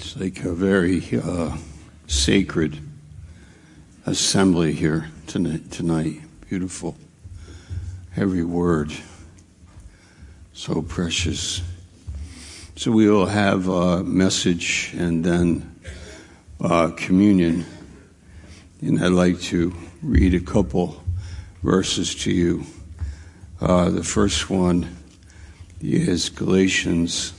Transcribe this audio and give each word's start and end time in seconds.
It's 0.00 0.16
like 0.16 0.44
a 0.44 0.52
very 0.52 1.02
uh, 1.20 1.56
sacred 2.06 2.78
assembly 4.06 4.72
here 4.72 5.10
tonight, 5.26 5.72
tonight. 5.72 6.20
Beautiful. 6.48 6.96
Every 8.16 8.44
word. 8.44 8.92
So 10.52 10.82
precious. 10.82 11.62
So 12.76 12.92
we 12.92 13.10
will 13.10 13.26
have 13.26 13.66
a 13.66 14.04
message 14.04 14.94
and 14.96 15.24
then 15.24 15.80
uh, 16.60 16.92
communion. 16.96 17.66
And 18.80 19.04
I'd 19.04 19.08
like 19.08 19.40
to 19.42 19.74
read 20.00 20.32
a 20.32 20.40
couple 20.40 21.02
verses 21.64 22.14
to 22.22 22.30
you. 22.30 22.64
Uh, 23.60 23.90
the 23.90 24.04
first 24.04 24.48
one 24.48 24.96
is 25.80 26.28
Galatians 26.28 27.32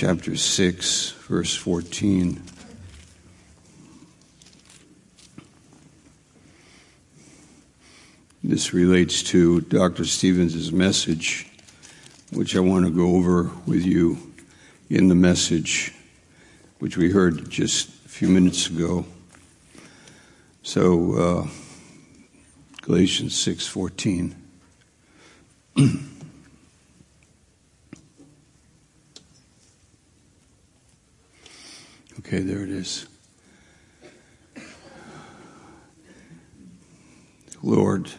chapter 0.00 0.36
6, 0.36 1.10
verse 1.26 1.56
14. 1.56 2.40
This 8.44 8.72
relates 8.72 9.24
to 9.24 9.62
Dr. 9.62 10.04
Stevens' 10.04 10.70
message, 10.70 11.48
which 12.30 12.54
I 12.54 12.60
want 12.60 12.84
to 12.84 12.92
go 12.92 13.16
over 13.16 13.50
with 13.66 13.84
you 13.84 14.18
in 14.88 15.08
the 15.08 15.16
message, 15.16 15.92
which 16.78 16.96
we 16.96 17.10
heard 17.10 17.50
just 17.50 17.88
a 18.06 18.08
few 18.08 18.28
minutes 18.28 18.68
ago. 18.68 19.04
So, 20.62 21.14
uh, 21.14 21.48
Galatians 22.82 23.34
6:14. 23.34 24.36
Okay, 32.28 32.40
there 32.40 32.62
it 32.62 32.68
is. 32.68 33.06
Lord, 37.62 38.10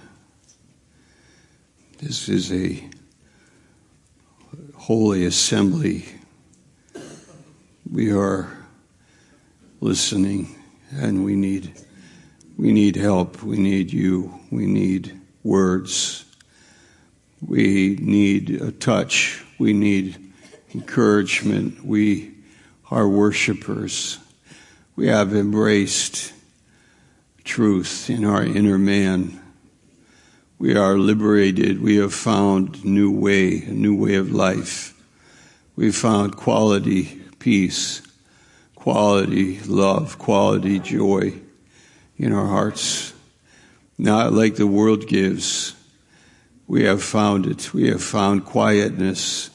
this 2.00 2.28
is 2.28 2.52
a 2.52 2.90
holy 4.74 5.26
assembly. 5.26 6.06
We 7.88 8.12
are 8.12 8.52
listening 9.80 10.56
and 10.92 11.23
we 11.23 11.36
need 11.36 11.72
we 12.58 12.73
need 12.73 12.96
help. 12.96 13.44
We 13.44 13.58
need 13.58 13.94
you. 13.94 14.40
We 14.50 14.66
need 14.66 15.22
words. 15.44 16.26
We 17.46 17.96
need 18.02 18.60
a 18.60 18.72
touch. 18.72 19.46
We 19.60 19.73
need 19.73 20.34
encouragement. 20.73 21.86
We 21.86 22.39
our 22.92 23.08
worshipers. 23.08 24.18
We 24.95 25.08
have 25.08 25.34
embraced 25.34 26.34
truth 27.44 28.09
in 28.09 28.26
our 28.26 28.44
inner 28.44 28.78
man. 28.78 29.40
We 30.58 30.76
are 30.76 30.98
liberated. 30.98 31.82
We 31.82 31.98
have 31.98 32.14
found 32.14 32.84
new 32.84 33.12
way, 33.12 33.62
a 33.62 33.72
new 33.72 33.95
way 33.95 34.16
of 34.16 34.32
life. 34.32 34.94
We've 35.76 35.95
found 35.95 36.36
quality 36.36 37.22
peace, 37.40 38.02
quality 38.76 39.60
love, 39.62 40.17
quality 40.20 40.80
joy 40.80 41.34
in 42.17 42.34
our 42.34 42.48
hearts. 42.48 43.14
Not 43.98 44.34
like 44.34 44.56
the 44.56 44.67
world 44.67 45.08
gives. 45.08 45.76
We 46.67 46.84
have 46.84 47.02
found 47.02 47.45
it. 47.45 47.73
We 47.73 47.88
have 47.90 48.04
found 48.04 48.45
quietness, 48.45 49.50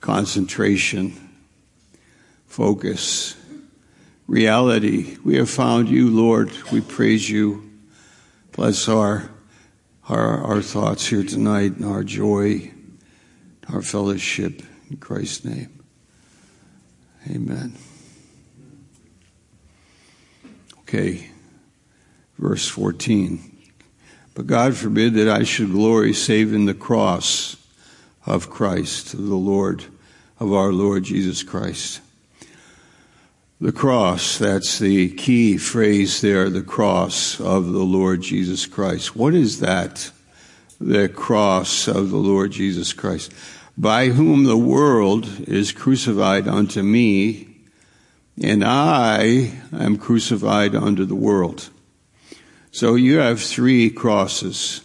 concentration, 0.00 1.25
focus, 2.56 3.36
reality. 4.26 5.18
We 5.22 5.36
have 5.36 5.50
found 5.50 5.90
you, 5.90 6.08
Lord. 6.08 6.50
We 6.72 6.80
praise 6.80 7.28
you. 7.28 7.70
Bless 8.52 8.88
our, 8.88 9.30
our, 10.08 10.42
our 10.42 10.62
thoughts 10.62 11.06
here 11.06 11.22
tonight, 11.22 11.76
and 11.76 11.84
our 11.84 12.02
joy, 12.02 12.72
our 13.70 13.82
fellowship. 13.82 14.62
In 14.88 14.96
Christ's 14.96 15.44
name. 15.44 15.84
Amen. 17.28 17.76
Okay, 20.78 21.28
verse 22.38 22.66
14. 22.68 23.66
But 24.32 24.46
God 24.46 24.74
forbid 24.74 25.12
that 25.14 25.28
I 25.28 25.42
should 25.42 25.72
glory 25.72 26.14
save 26.14 26.54
in 26.54 26.64
the 26.64 26.72
cross 26.72 27.56
of 28.24 28.48
Christ, 28.48 29.12
the 29.12 29.34
Lord, 29.34 29.84
of 30.40 30.54
our 30.54 30.72
Lord 30.72 31.04
Jesus 31.04 31.42
Christ 31.42 32.00
the 33.60 33.72
cross, 33.72 34.38
that's 34.38 34.78
the 34.78 35.08
key 35.14 35.56
phrase 35.56 36.20
there, 36.20 36.50
the 36.50 36.62
cross 36.62 37.40
of 37.40 37.72
the 37.72 37.84
Lord 37.84 38.20
Jesus 38.20 38.66
Christ. 38.66 39.16
What 39.16 39.34
is 39.34 39.60
that? 39.60 40.10
The 40.78 41.08
cross 41.08 41.88
of 41.88 42.10
the 42.10 42.18
Lord 42.18 42.50
Jesus 42.52 42.92
Christ. 42.92 43.32
By 43.78 44.08
whom 44.08 44.44
the 44.44 44.58
world 44.58 45.48
is 45.48 45.72
crucified 45.72 46.46
unto 46.46 46.82
me, 46.82 47.48
and 48.42 48.62
I 48.62 49.52
am 49.72 49.96
crucified 49.96 50.74
unto 50.74 51.06
the 51.06 51.14
world. 51.14 51.70
So 52.70 52.94
you 52.94 53.18
have 53.18 53.40
three 53.40 53.88
crosses. 53.88 54.82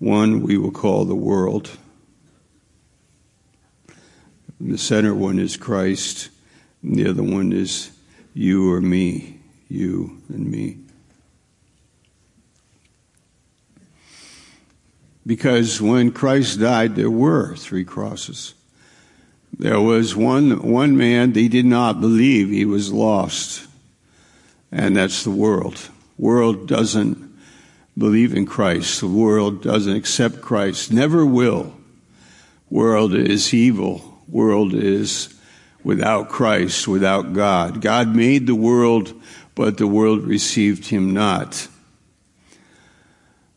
One 0.00 0.42
we 0.42 0.58
will 0.58 0.72
call 0.72 1.04
the 1.04 1.14
world. 1.14 1.70
The 4.60 4.78
center 4.78 5.14
one 5.14 5.38
is 5.38 5.56
Christ. 5.56 6.30
The 6.84 7.08
other 7.08 7.22
one 7.22 7.52
is 7.52 7.90
you 8.34 8.70
or 8.70 8.80
me, 8.80 9.40
you 9.68 10.22
and 10.28 10.50
me. 10.50 10.78
Because 15.26 15.80
when 15.80 16.12
Christ 16.12 16.60
died, 16.60 16.94
there 16.94 17.10
were 17.10 17.56
three 17.56 17.84
crosses. 17.84 18.52
There 19.58 19.80
was 19.80 20.14
one, 20.14 20.60
one 20.70 20.96
man, 20.96 21.32
he 21.32 21.48
did 21.48 21.64
not 21.64 22.02
believe 22.02 22.50
he 22.50 22.66
was 22.66 22.92
lost. 22.92 23.66
And 24.70 24.96
that's 24.96 25.24
the 25.24 25.30
world. 25.30 25.88
World 26.18 26.68
doesn't 26.68 27.34
believe 27.96 28.34
in 28.34 28.44
Christ. 28.44 29.00
The 29.00 29.06
world 29.06 29.62
doesn't 29.62 29.96
accept 29.96 30.42
Christ. 30.42 30.92
Never 30.92 31.24
will. 31.24 31.74
World 32.68 33.14
is 33.14 33.54
evil. 33.54 34.22
World 34.28 34.74
is 34.74 35.33
without 35.84 36.30
Christ, 36.30 36.88
without 36.88 37.34
God. 37.34 37.80
God 37.80 38.16
made 38.16 38.46
the 38.46 38.54
world, 38.54 39.12
but 39.54 39.76
the 39.76 39.86
world 39.86 40.24
received 40.24 40.86
him 40.86 41.12
not. 41.12 41.68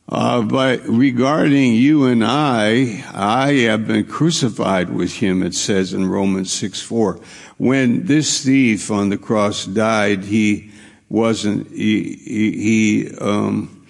Uh, 0.10 0.42
but 0.42 0.82
regarding 0.88 1.74
you 1.74 2.06
and 2.06 2.24
I, 2.24 3.04
I 3.14 3.54
have 3.64 3.88
been 3.88 4.06
crucified 4.06 4.90
with 4.90 5.14
him, 5.14 5.44
it 5.44 5.54
says 5.54 5.94
in 5.94 6.08
Romans 6.08 6.52
6 6.54 6.82
4. 6.82 7.20
When 7.58 8.06
this 8.06 8.44
thief 8.44 8.90
on 8.92 9.10
the 9.10 9.18
cross 9.18 9.66
died, 9.66 10.24
he 10.24 10.72
wasn't, 11.10 11.70
he, 11.72 12.14
he, 12.14 12.52
he 13.08 13.18
um, 13.18 13.86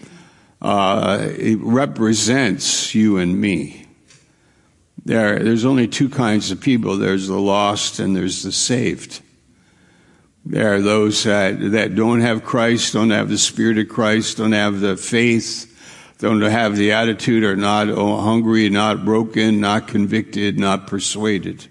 uh, 0.60 1.30
represents 1.60 2.96
you 2.96 3.18
and 3.18 3.40
me. 3.40 3.87
There, 5.08 5.40
there's 5.40 5.64
only 5.64 5.88
two 5.88 6.10
kinds 6.10 6.52
of 6.52 6.60
people. 6.60 6.98
There's 6.98 7.30
the 7.30 7.40
lost 7.40 8.00
and 8.00 8.14
there's 8.14 8.44
the 8.44 8.52
saved. 8.52 9.22
There 10.46 10.74
are 10.74 10.82
those 10.82 11.24
that, 11.24 11.72
that 11.72 11.96
don't 11.96 12.20
have 12.20 12.44
Christ, 12.44 12.92
don't 12.92 13.12
have 13.12 13.30
the 13.30 13.38
Spirit 13.38 13.78
of 13.78 13.88
Christ, 13.88 14.36
don't 14.36 14.52
have 14.52 14.82
the 14.82 14.98
faith, 14.98 16.14
don't 16.20 16.42
have 16.42 16.76
the 16.76 16.92
attitude, 16.92 17.46
are 17.46 17.56
not 17.56 17.88
hungry, 17.88 18.68
not 18.68 19.06
broken, 19.06 19.62
not 19.62 19.88
convicted, 19.88 20.60
not 20.60 20.88
persuaded. 20.88 21.66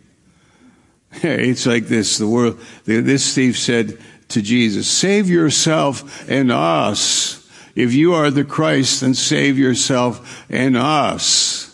It's 1.23 1.67
like 1.67 1.89
this. 1.89 2.17
The 2.17 2.27
world, 2.27 2.59
this 2.85 3.35
thief 3.35 3.59
said 3.59 3.99
to 4.29 4.41
Jesus, 4.41 4.89
save 4.89 5.29
yourself 5.29 6.27
and 6.27 6.51
us. 6.51 7.47
If 7.75 7.93
you 7.93 8.15
are 8.15 8.31
the 8.31 8.45
Christ, 8.45 9.03
then 9.03 9.13
save 9.13 9.59
yourself 9.59 10.43
and 10.49 10.75
us 10.75 11.66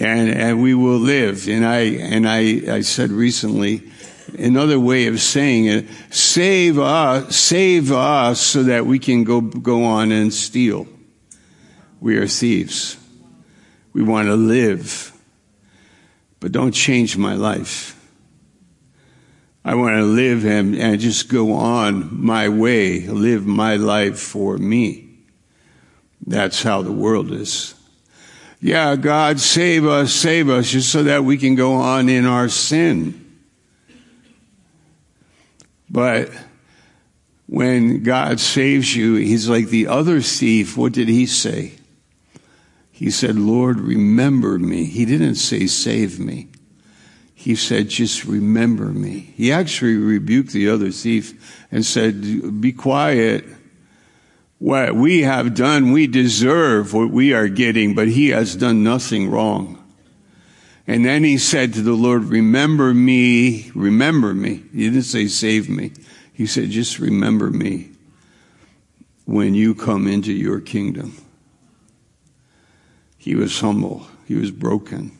and, 0.00 0.30
and 0.30 0.62
we 0.62 0.74
will 0.74 0.98
live. 0.98 1.46
And 1.48 1.64
I, 1.64 1.80
and 1.80 2.26
I, 2.26 2.76
I 2.76 2.80
said 2.80 3.10
recently, 3.10 3.90
another 4.38 4.80
way 4.80 5.06
of 5.06 5.20
saying 5.20 5.66
it, 5.66 5.86
save 6.08 6.78
us, 6.78 7.36
save 7.36 7.92
us 7.92 8.40
so 8.40 8.62
that 8.64 8.86
we 8.86 8.98
can 8.98 9.24
go, 9.24 9.42
go 9.42 9.84
on 9.84 10.10
and 10.10 10.32
steal. 10.32 10.88
We 12.00 12.16
are 12.16 12.26
thieves. 12.26 12.96
We 13.92 14.02
want 14.02 14.28
to 14.28 14.36
live, 14.36 15.12
but 16.38 16.52
don't 16.52 16.72
change 16.72 17.16
my 17.16 17.34
life. 17.34 17.96
I 19.62 19.74
want 19.74 19.96
to 19.96 20.04
live 20.04 20.46
and, 20.46 20.74
and 20.76 20.98
just 20.98 21.28
go 21.28 21.52
on 21.52 22.24
my 22.24 22.48
way, 22.48 23.06
live 23.06 23.46
my 23.46 23.76
life 23.76 24.18
for 24.18 24.56
me. 24.56 25.18
That's 26.26 26.62
how 26.62 26.80
the 26.80 26.92
world 26.92 27.30
is 27.32 27.74
yeah, 28.60 28.96
God 28.96 29.40
save 29.40 29.86
us, 29.86 30.12
save 30.12 30.48
us, 30.50 30.70
just 30.70 30.92
so 30.92 31.04
that 31.04 31.24
we 31.24 31.38
can 31.38 31.54
go 31.54 31.74
on 31.74 32.08
in 32.08 32.26
our 32.26 32.48
sin. 32.48 33.16
But 35.88 36.30
when 37.46 38.02
God 38.02 38.38
saves 38.38 38.94
you, 38.94 39.14
he's 39.14 39.48
like 39.48 39.68
the 39.68 39.88
other 39.88 40.20
thief. 40.20 40.76
What 40.76 40.92
did 40.92 41.08
he 41.08 41.26
say? 41.26 41.72
He 42.92 43.10
said, 43.10 43.36
Lord, 43.36 43.80
remember 43.80 44.58
me. 44.58 44.84
He 44.84 45.04
didn't 45.06 45.36
say 45.36 45.66
save 45.66 46.20
me. 46.20 46.48
He 47.34 47.54
said, 47.54 47.88
just 47.88 48.26
remember 48.26 48.84
me. 48.84 49.32
He 49.34 49.50
actually 49.50 49.96
rebuked 49.96 50.52
the 50.52 50.68
other 50.68 50.90
thief 50.90 51.64
and 51.72 51.86
said, 51.86 52.60
be 52.60 52.72
quiet. 52.72 53.46
What 54.60 54.94
we 54.94 55.22
have 55.22 55.54
done, 55.54 55.90
we 55.90 56.06
deserve 56.06 56.92
what 56.92 57.10
we 57.10 57.32
are 57.32 57.48
getting, 57.48 57.94
but 57.94 58.08
he 58.08 58.28
has 58.28 58.54
done 58.54 58.84
nothing 58.84 59.30
wrong. 59.30 59.82
And 60.86 61.02
then 61.02 61.24
he 61.24 61.38
said 61.38 61.72
to 61.74 61.82
the 61.82 61.94
Lord, 61.94 62.24
remember 62.24 62.92
me, 62.92 63.70
remember 63.74 64.34
me. 64.34 64.62
He 64.72 64.84
didn't 64.84 65.04
say 65.04 65.28
save 65.28 65.70
me. 65.70 65.92
He 66.34 66.46
said, 66.46 66.68
just 66.68 66.98
remember 66.98 67.48
me 67.48 67.90
when 69.24 69.54
you 69.54 69.74
come 69.74 70.06
into 70.06 70.32
your 70.32 70.60
kingdom. 70.60 71.16
He 73.16 73.34
was 73.34 73.60
humble. 73.60 74.08
He 74.26 74.34
was 74.34 74.50
broken. 74.50 75.18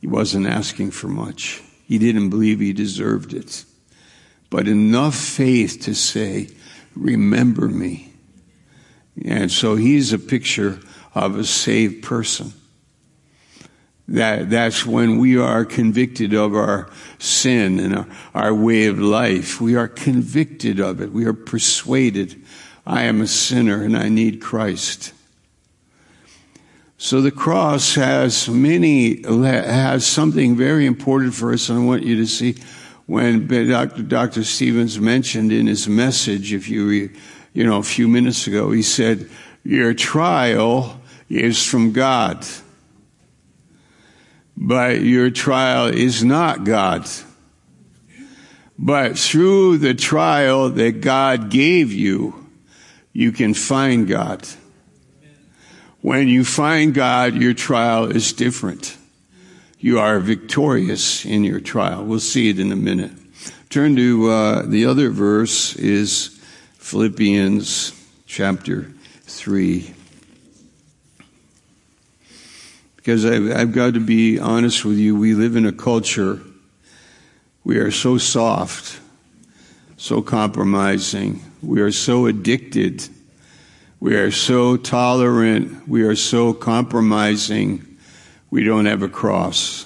He 0.00 0.08
wasn't 0.08 0.48
asking 0.48 0.90
for 0.90 1.06
much. 1.08 1.62
He 1.84 1.98
didn't 1.98 2.30
believe 2.30 2.58
he 2.58 2.72
deserved 2.72 3.32
it. 3.32 3.64
But 4.50 4.66
enough 4.66 5.14
faith 5.14 5.82
to 5.82 5.94
say, 5.94 6.48
remember 6.96 7.68
me. 7.68 8.07
And 9.24 9.50
so 9.50 9.76
he's 9.76 10.12
a 10.12 10.18
picture 10.18 10.80
of 11.14 11.36
a 11.36 11.44
saved 11.44 12.04
person. 12.04 12.52
That, 14.08 14.48
that's 14.48 14.86
when 14.86 15.18
we 15.18 15.36
are 15.36 15.66
convicted 15.66 16.32
of 16.32 16.54
our 16.54 16.88
sin 17.18 17.78
and 17.78 17.94
our, 17.94 18.08
our 18.34 18.54
way 18.54 18.86
of 18.86 18.98
life. 18.98 19.60
We 19.60 19.76
are 19.76 19.88
convicted 19.88 20.80
of 20.80 21.02
it. 21.02 21.12
We 21.12 21.26
are 21.26 21.34
persuaded. 21.34 22.42
I 22.86 23.02
am 23.02 23.20
a 23.20 23.26
sinner 23.26 23.82
and 23.82 23.96
I 23.96 24.08
need 24.08 24.40
Christ. 24.40 25.12
So 26.96 27.20
the 27.20 27.30
cross 27.30 27.94
has 27.96 28.48
many, 28.48 29.22
has 29.22 30.06
something 30.06 30.56
very 30.56 30.86
important 30.86 31.34
for 31.34 31.52
us. 31.52 31.68
And 31.68 31.78
I 31.78 31.84
want 31.84 32.02
you 32.02 32.16
to 32.16 32.26
see 32.26 32.56
when 33.06 33.46
Dr. 33.46 34.02
Dr. 34.02 34.42
Stevens 34.42 34.98
mentioned 34.98 35.52
in 35.52 35.66
his 35.66 35.86
message, 35.86 36.52
if 36.52 36.68
you, 36.68 37.10
you 37.58 37.66
know, 37.66 37.78
a 37.78 37.82
few 37.82 38.08
minutes 38.08 38.46
ago, 38.46 38.70
he 38.70 38.82
said, 38.82 39.28
your 39.64 39.92
trial 39.94 41.00
is 41.28 41.64
from 41.64 41.92
God 41.92 42.46
but 44.60 45.02
your 45.02 45.30
trial 45.30 45.86
is 45.86 46.24
not 46.24 46.64
God. 46.64 47.08
But 48.76 49.16
through 49.18 49.78
the 49.78 49.94
trial 49.94 50.70
that 50.70 51.00
God 51.00 51.48
gave 51.48 51.92
you, 51.92 52.46
you 53.12 53.30
can 53.30 53.54
find 53.54 54.08
God. 54.08 54.46
When 56.00 56.28
you 56.28 56.44
find 56.44 56.92
God, 56.92 57.34
your 57.34 57.54
trial 57.54 58.10
is 58.10 58.32
different. 58.32 58.96
You 59.78 60.00
are 60.00 60.18
victorious 60.18 61.24
in 61.24 61.44
your 61.44 61.60
trial. 61.60 62.04
We'll 62.04 62.20
see 62.20 62.50
it 62.50 62.58
in 62.58 62.72
a 62.72 62.76
minute. 62.76 63.12
Turn 63.70 63.94
to 63.96 64.30
uh, 64.30 64.62
the 64.62 64.86
other 64.86 65.10
verse 65.10 65.76
is 65.76 66.37
Philippians 66.88 67.92
chapter 68.24 68.90
3. 69.24 69.92
Because 72.96 73.26
I've, 73.26 73.50
I've 73.54 73.72
got 73.72 73.92
to 73.92 74.00
be 74.00 74.38
honest 74.38 74.86
with 74.86 74.96
you, 74.96 75.14
we 75.14 75.34
live 75.34 75.54
in 75.54 75.66
a 75.66 75.72
culture, 75.72 76.40
we 77.62 77.76
are 77.76 77.90
so 77.90 78.16
soft, 78.16 79.00
so 79.98 80.22
compromising, 80.22 81.44
we 81.60 81.82
are 81.82 81.92
so 81.92 82.24
addicted, 82.24 83.06
we 84.00 84.16
are 84.16 84.30
so 84.30 84.78
tolerant, 84.78 85.86
we 85.86 86.04
are 86.04 86.16
so 86.16 86.54
compromising, 86.54 87.98
we 88.50 88.64
don't 88.64 88.86
have 88.86 89.02
a 89.02 89.10
cross. 89.10 89.84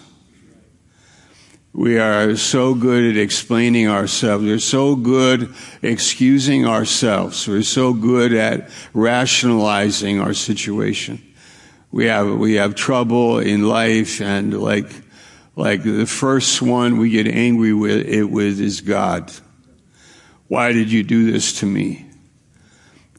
We 1.74 1.98
are 1.98 2.36
so 2.36 2.74
good 2.74 3.16
at 3.16 3.16
explaining 3.16 3.88
ourselves. 3.88 4.44
We're 4.44 4.58
so 4.58 4.94
good 4.94 5.54
excusing 5.80 6.66
ourselves. 6.66 7.48
We're 7.48 7.62
so 7.62 7.94
good 7.94 8.34
at 8.34 8.70
rationalizing 8.92 10.20
our 10.20 10.34
situation 10.34 11.22
we 11.92 12.06
have 12.06 12.38
we 12.38 12.54
have 12.54 12.74
trouble 12.74 13.38
in 13.38 13.68
life 13.68 14.20
and 14.20 14.58
like 14.58 14.90
like 15.54 15.82
the 15.82 16.06
first 16.06 16.62
one 16.62 16.96
we 16.96 17.10
get 17.10 17.28
angry 17.28 17.74
with 17.74 18.08
it 18.08 18.24
with 18.24 18.58
is 18.58 18.80
God. 18.80 19.30
Why 20.48 20.72
did 20.72 20.90
you 20.90 21.02
do 21.02 21.30
this 21.30 21.60
to 21.60 21.66
me? 21.66 22.06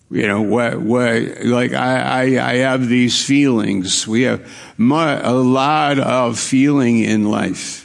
You 0.09 0.27
know 0.27 0.41
what? 0.41 0.79
What? 0.79 1.43
Like 1.43 1.73
I, 1.73 1.99
I, 1.99 2.21
I 2.51 2.55
have 2.57 2.87
these 2.87 3.23
feelings. 3.23 4.07
We 4.07 4.23
have 4.23 4.47
a 4.79 5.33
lot 5.33 5.99
of 5.99 6.39
feeling 6.39 6.99
in 6.99 7.29
life. 7.29 7.82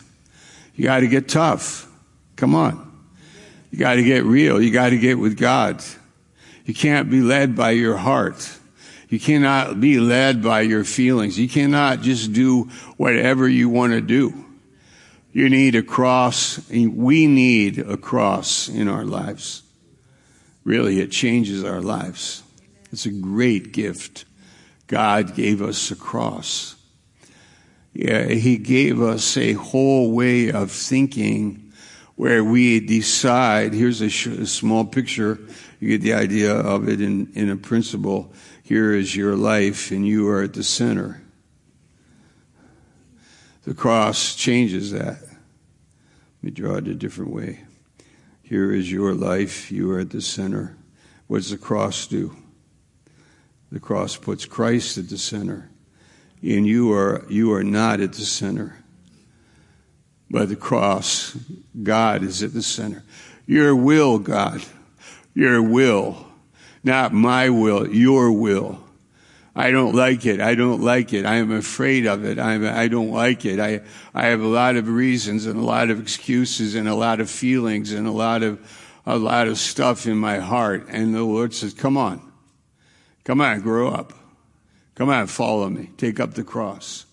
You 0.78 0.84
got 0.84 1.00
to 1.00 1.08
get 1.08 1.28
tough. 1.28 1.90
Come 2.36 2.54
on. 2.54 2.88
You 3.72 3.80
got 3.80 3.94
to 3.94 4.04
get 4.04 4.22
real. 4.22 4.62
You 4.62 4.70
got 4.70 4.90
to 4.90 4.96
get 4.96 5.18
with 5.18 5.36
God. 5.36 5.82
You 6.64 6.72
can't 6.72 7.10
be 7.10 7.20
led 7.20 7.56
by 7.56 7.72
your 7.72 7.96
heart. 7.96 8.48
You 9.08 9.18
cannot 9.18 9.80
be 9.80 9.98
led 9.98 10.40
by 10.40 10.60
your 10.60 10.84
feelings. 10.84 11.36
You 11.36 11.48
cannot 11.48 12.02
just 12.02 12.32
do 12.32 12.70
whatever 12.96 13.48
you 13.48 13.68
want 13.68 13.92
to 13.94 14.00
do. 14.00 14.44
You 15.32 15.48
need 15.48 15.74
a 15.74 15.82
cross. 15.82 16.70
We 16.70 17.26
need 17.26 17.80
a 17.80 17.96
cross 17.96 18.68
in 18.68 18.86
our 18.86 19.04
lives. 19.04 19.64
Really, 20.62 21.00
it 21.00 21.10
changes 21.10 21.64
our 21.64 21.80
lives. 21.80 22.44
It's 22.92 23.04
a 23.04 23.10
great 23.10 23.72
gift. 23.72 24.26
God 24.86 25.34
gave 25.34 25.60
us 25.60 25.90
a 25.90 25.96
cross. 25.96 26.76
He 27.98 28.58
gave 28.58 29.02
us 29.02 29.36
a 29.36 29.54
whole 29.54 30.12
way 30.12 30.52
of 30.52 30.70
thinking 30.70 31.72
where 32.14 32.44
we 32.44 32.78
decide. 32.78 33.74
Here's 33.74 34.00
a, 34.00 34.08
sh- 34.08 34.26
a 34.28 34.46
small 34.46 34.84
picture. 34.84 35.40
You 35.80 35.88
get 35.88 36.02
the 36.02 36.14
idea 36.14 36.54
of 36.54 36.88
it 36.88 37.00
in, 37.00 37.32
in 37.34 37.50
a 37.50 37.56
principle. 37.56 38.32
Here 38.62 38.92
is 38.94 39.16
your 39.16 39.34
life, 39.34 39.90
and 39.90 40.06
you 40.06 40.28
are 40.28 40.42
at 40.42 40.54
the 40.54 40.62
center. 40.62 41.22
The 43.64 43.74
cross 43.74 44.36
changes 44.36 44.92
that. 44.92 45.20
Let 45.20 46.42
me 46.42 46.50
draw 46.52 46.76
it 46.76 46.86
a 46.86 46.94
different 46.94 47.32
way. 47.32 47.64
Here 48.42 48.72
is 48.72 48.92
your 48.92 49.12
life, 49.12 49.72
you 49.72 49.90
are 49.90 49.98
at 49.98 50.10
the 50.10 50.22
center. 50.22 50.76
What 51.26 51.38
does 51.38 51.50
the 51.50 51.58
cross 51.58 52.06
do? 52.06 52.36
The 53.72 53.80
cross 53.80 54.16
puts 54.16 54.46
Christ 54.46 54.98
at 54.98 55.08
the 55.08 55.18
center. 55.18 55.70
And 56.42 56.66
you 56.66 56.92
are, 56.92 57.24
you 57.28 57.52
are 57.52 57.64
not 57.64 58.00
at 58.00 58.12
the 58.12 58.24
center. 58.24 58.76
By 60.30 60.44
the 60.44 60.56
cross, 60.56 61.36
God 61.82 62.22
is 62.22 62.42
at 62.42 62.52
the 62.52 62.62
center. 62.62 63.02
Your 63.46 63.74
will, 63.74 64.18
God. 64.18 64.62
Your 65.34 65.62
will 65.62 66.28
not 66.88 67.12
my 67.12 67.50
will, 67.50 67.88
your 67.88 68.32
will. 68.32 68.80
I 69.54 69.72
don't 69.72 69.94
like 69.94 70.24
it. 70.24 70.40
I 70.40 70.54
don't 70.54 70.82
like 70.82 71.12
it. 71.12 71.26
I 71.26 71.36
am 71.36 71.50
afraid 71.50 72.06
of 72.06 72.24
it. 72.24 72.38
I'm, 72.38 72.64
I 72.64 72.86
don't 72.86 73.10
like 73.10 73.44
it. 73.44 73.58
I, 73.58 73.80
I 74.14 74.26
have 74.26 74.40
a 74.40 74.46
lot 74.46 74.76
of 74.76 74.88
reasons 74.88 75.46
and 75.46 75.58
a 75.58 75.64
lot 75.64 75.90
of 75.90 76.00
excuses 76.00 76.76
and 76.76 76.88
a 76.88 76.94
lot 76.94 77.20
of 77.20 77.28
feelings 77.28 77.92
and 77.92 78.06
a 78.06 78.12
lot 78.12 78.42
of, 78.42 78.60
a 79.04 79.18
lot 79.18 79.48
of 79.48 79.58
stuff 79.58 80.06
in 80.06 80.16
my 80.16 80.38
heart. 80.38 80.86
And 80.88 81.12
the 81.12 81.24
Lord 81.24 81.54
says, 81.54 81.74
come 81.74 81.96
on. 81.96 82.22
Come 83.24 83.40
on, 83.40 83.60
grow 83.60 83.88
up. 83.88 84.12
Come 84.98 85.10
on, 85.10 85.28
follow 85.28 85.70
me. 85.70 85.90
Take 85.96 86.18
up 86.18 86.34
the 86.34 86.42
cross. 86.42 87.06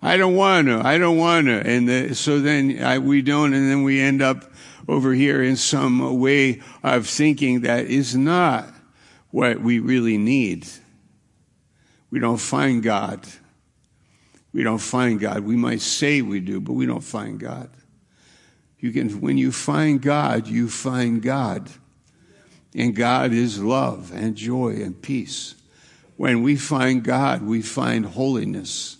I 0.00 0.16
don't 0.16 0.36
want 0.36 0.68
to. 0.68 0.80
I 0.82 0.96
don't 0.96 1.18
want 1.18 1.48
to. 1.48 1.60
And 1.60 1.86
the, 1.86 2.14
so 2.14 2.40
then 2.40 2.82
I, 2.82 2.98
we 2.98 3.20
don't, 3.20 3.52
and 3.52 3.70
then 3.70 3.82
we 3.82 4.00
end 4.00 4.22
up 4.22 4.50
over 4.88 5.12
here 5.12 5.42
in 5.42 5.56
some 5.56 6.18
way 6.18 6.62
of 6.82 7.06
thinking 7.06 7.60
that 7.60 7.84
is 7.84 8.16
not 8.16 8.72
what 9.32 9.60
we 9.60 9.80
really 9.80 10.16
need. 10.16 10.66
We 12.10 12.20
don't 12.20 12.38
find 12.38 12.82
God. 12.82 13.26
We 14.54 14.62
don't 14.62 14.78
find 14.78 15.20
God. 15.20 15.40
We 15.40 15.56
might 15.56 15.82
say 15.82 16.22
we 16.22 16.40
do, 16.40 16.58
but 16.58 16.72
we 16.72 16.86
don't 16.86 17.04
find 17.04 17.38
God. 17.38 17.68
You 18.78 18.92
can, 18.92 19.20
when 19.20 19.36
you 19.36 19.52
find 19.52 20.00
God, 20.00 20.46
you 20.46 20.70
find 20.70 21.20
God. 21.20 21.70
And 22.74 22.96
God 22.96 23.34
is 23.34 23.62
love 23.62 24.10
and 24.14 24.34
joy 24.34 24.76
and 24.76 25.02
peace. 25.02 25.54
When 26.16 26.42
we 26.42 26.56
find 26.56 27.02
God, 27.02 27.42
we 27.42 27.62
find 27.62 28.06
holiness. 28.06 28.96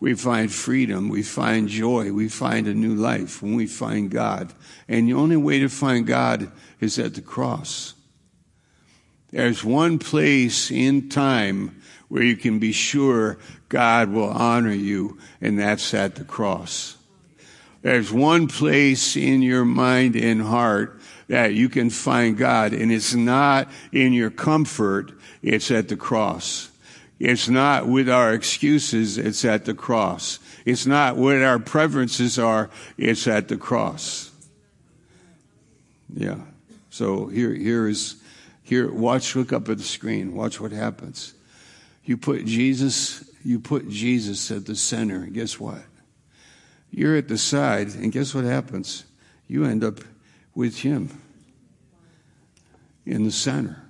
We 0.00 0.14
find 0.14 0.52
freedom. 0.52 1.08
We 1.08 1.22
find 1.22 1.68
joy. 1.68 2.12
We 2.12 2.28
find 2.28 2.66
a 2.66 2.74
new 2.74 2.94
life 2.94 3.42
when 3.42 3.54
we 3.54 3.66
find 3.66 4.10
God. 4.10 4.52
And 4.88 5.08
the 5.08 5.14
only 5.14 5.36
way 5.36 5.60
to 5.60 5.68
find 5.68 6.06
God 6.06 6.50
is 6.80 6.98
at 6.98 7.14
the 7.14 7.22
cross. 7.22 7.94
There's 9.30 9.64
one 9.64 9.98
place 9.98 10.70
in 10.70 11.08
time 11.08 11.80
where 12.08 12.22
you 12.22 12.36
can 12.36 12.58
be 12.58 12.72
sure 12.72 13.38
God 13.70 14.10
will 14.10 14.28
honor 14.28 14.74
you, 14.74 15.18
and 15.40 15.58
that's 15.58 15.94
at 15.94 16.16
the 16.16 16.24
cross. 16.24 16.98
There's 17.80 18.12
one 18.12 18.46
place 18.46 19.16
in 19.16 19.40
your 19.40 19.64
mind 19.64 20.14
and 20.14 20.42
heart 20.42 21.00
that 21.28 21.54
you 21.54 21.68
can 21.68 21.90
find 21.90 22.36
God, 22.36 22.72
and 22.72 22.92
it's 22.92 23.14
not 23.14 23.68
in 23.92 24.12
your 24.12 24.30
comfort, 24.30 25.12
it's 25.42 25.70
at 25.70 25.88
the 25.88 25.96
cross. 25.96 26.70
It's 27.18 27.48
not 27.48 27.86
with 27.86 28.08
our 28.08 28.34
excuses, 28.34 29.16
it's 29.16 29.44
at 29.44 29.64
the 29.64 29.74
cross. 29.74 30.40
It's 30.64 30.86
not 30.86 31.16
what 31.16 31.40
our 31.42 31.58
preferences 31.58 32.38
are, 32.38 32.68
it's 32.98 33.26
at 33.26 33.48
the 33.48 33.56
cross. 33.56 34.30
Yeah. 36.12 36.40
So 36.90 37.26
here, 37.26 37.54
here 37.54 37.88
is, 37.88 38.16
here, 38.62 38.92
watch, 38.92 39.34
look 39.36 39.52
up 39.52 39.68
at 39.68 39.78
the 39.78 39.84
screen, 39.84 40.34
watch 40.34 40.60
what 40.60 40.72
happens. 40.72 41.32
You 42.04 42.16
put 42.16 42.44
Jesus, 42.44 43.24
you 43.44 43.60
put 43.60 43.88
Jesus 43.88 44.50
at 44.50 44.66
the 44.66 44.76
center, 44.76 45.22
and 45.22 45.32
guess 45.32 45.58
what? 45.60 45.82
You're 46.90 47.16
at 47.16 47.28
the 47.28 47.38
side, 47.38 47.94
and 47.94 48.12
guess 48.12 48.34
what 48.34 48.44
happens? 48.44 49.04
You 49.46 49.64
end 49.64 49.84
up 49.84 50.00
with 50.54 50.78
Him 50.78 51.20
in 53.04 53.24
the 53.24 53.30
center. 53.30 53.82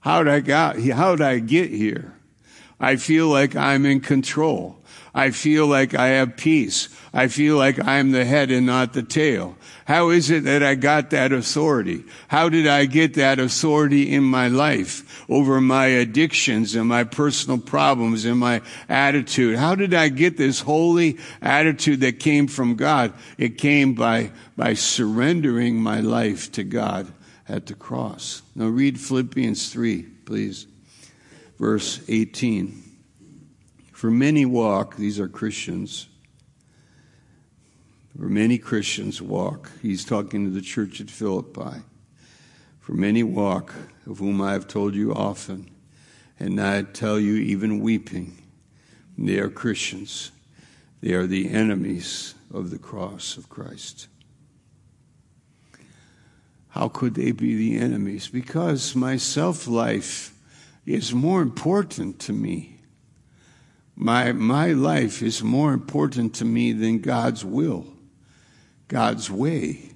How 0.00 0.22
did 0.22 0.32
I 0.32 0.40
got, 0.40 0.80
how 0.80 1.16
did 1.16 1.26
I 1.26 1.38
get 1.38 1.70
here? 1.70 2.19
I 2.80 2.96
feel 2.96 3.28
like 3.28 3.54
I'm 3.54 3.84
in 3.84 4.00
control. 4.00 4.80
I 5.14 5.30
feel 5.32 5.66
like 5.66 5.94
I 5.94 6.08
have 6.08 6.36
peace. 6.36 6.88
I 7.12 7.28
feel 7.28 7.56
like 7.56 7.84
I'm 7.84 8.12
the 8.12 8.24
head 8.24 8.50
and 8.50 8.64
not 8.66 8.92
the 8.92 9.02
tail. 9.02 9.56
How 9.84 10.10
is 10.10 10.30
it 10.30 10.44
that 10.44 10.62
I 10.62 10.76
got 10.76 11.10
that 11.10 11.32
authority? 11.32 12.04
How 12.28 12.48
did 12.48 12.68
I 12.68 12.84
get 12.84 13.14
that 13.14 13.40
authority 13.40 14.12
in 14.12 14.22
my 14.22 14.46
life 14.46 15.24
over 15.28 15.60
my 15.60 15.86
addictions 15.86 16.76
and 16.76 16.88
my 16.88 17.02
personal 17.02 17.58
problems 17.58 18.24
and 18.24 18.38
my 18.38 18.62
attitude? 18.88 19.56
How 19.56 19.74
did 19.74 19.94
I 19.94 20.08
get 20.08 20.36
this 20.36 20.60
holy 20.60 21.18
attitude 21.42 22.00
that 22.00 22.20
came 22.20 22.46
from 22.46 22.76
God? 22.76 23.12
It 23.36 23.58
came 23.58 23.94
by, 23.94 24.30
by 24.56 24.74
surrendering 24.74 25.82
my 25.82 26.00
life 26.00 26.52
to 26.52 26.62
God 26.62 27.12
at 27.48 27.66
the 27.66 27.74
cross. 27.74 28.42
Now 28.54 28.68
read 28.68 29.00
Philippians 29.00 29.72
3, 29.72 30.02
please. 30.24 30.66
Verse 31.60 32.00
18. 32.08 32.82
For 33.92 34.10
many 34.10 34.46
walk, 34.46 34.96
these 34.96 35.20
are 35.20 35.28
Christians. 35.28 36.08
For 38.16 38.30
many 38.30 38.56
Christians 38.56 39.20
walk. 39.20 39.70
He's 39.82 40.02
talking 40.02 40.46
to 40.46 40.50
the 40.50 40.62
church 40.62 41.02
at 41.02 41.10
Philippi. 41.10 41.82
For 42.80 42.94
many 42.94 43.22
walk, 43.22 43.74
of 44.06 44.20
whom 44.20 44.40
I 44.40 44.52
have 44.52 44.68
told 44.68 44.94
you 44.94 45.12
often, 45.12 45.70
and 46.38 46.58
I 46.58 46.80
tell 46.80 47.20
you 47.20 47.34
even 47.34 47.80
weeping. 47.80 48.42
They 49.18 49.38
are 49.38 49.50
Christians. 49.50 50.32
They 51.02 51.12
are 51.12 51.26
the 51.26 51.50
enemies 51.50 52.34
of 52.54 52.70
the 52.70 52.78
cross 52.78 53.36
of 53.36 53.50
Christ. 53.50 54.08
How 56.70 56.88
could 56.88 57.16
they 57.16 57.32
be 57.32 57.54
the 57.54 57.76
enemies? 57.78 58.28
Because 58.28 58.96
my 58.96 59.18
self 59.18 59.68
life 59.68 60.34
is 60.86 61.12
more 61.12 61.42
important 61.42 62.18
to 62.20 62.32
me 62.32 62.80
my, 64.02 64.32
my 64.32 64.72
life 64.72 65.22
is 65.22 65.42
more 65.42 65.74
important 65.74 66.36
to 66.36 66.44
me 66.46 66.72
than 66.72 67.00
God's 67.00 67.44
will, 67.44 67.86
God's 68.88 69.30
way. 69.30 69.90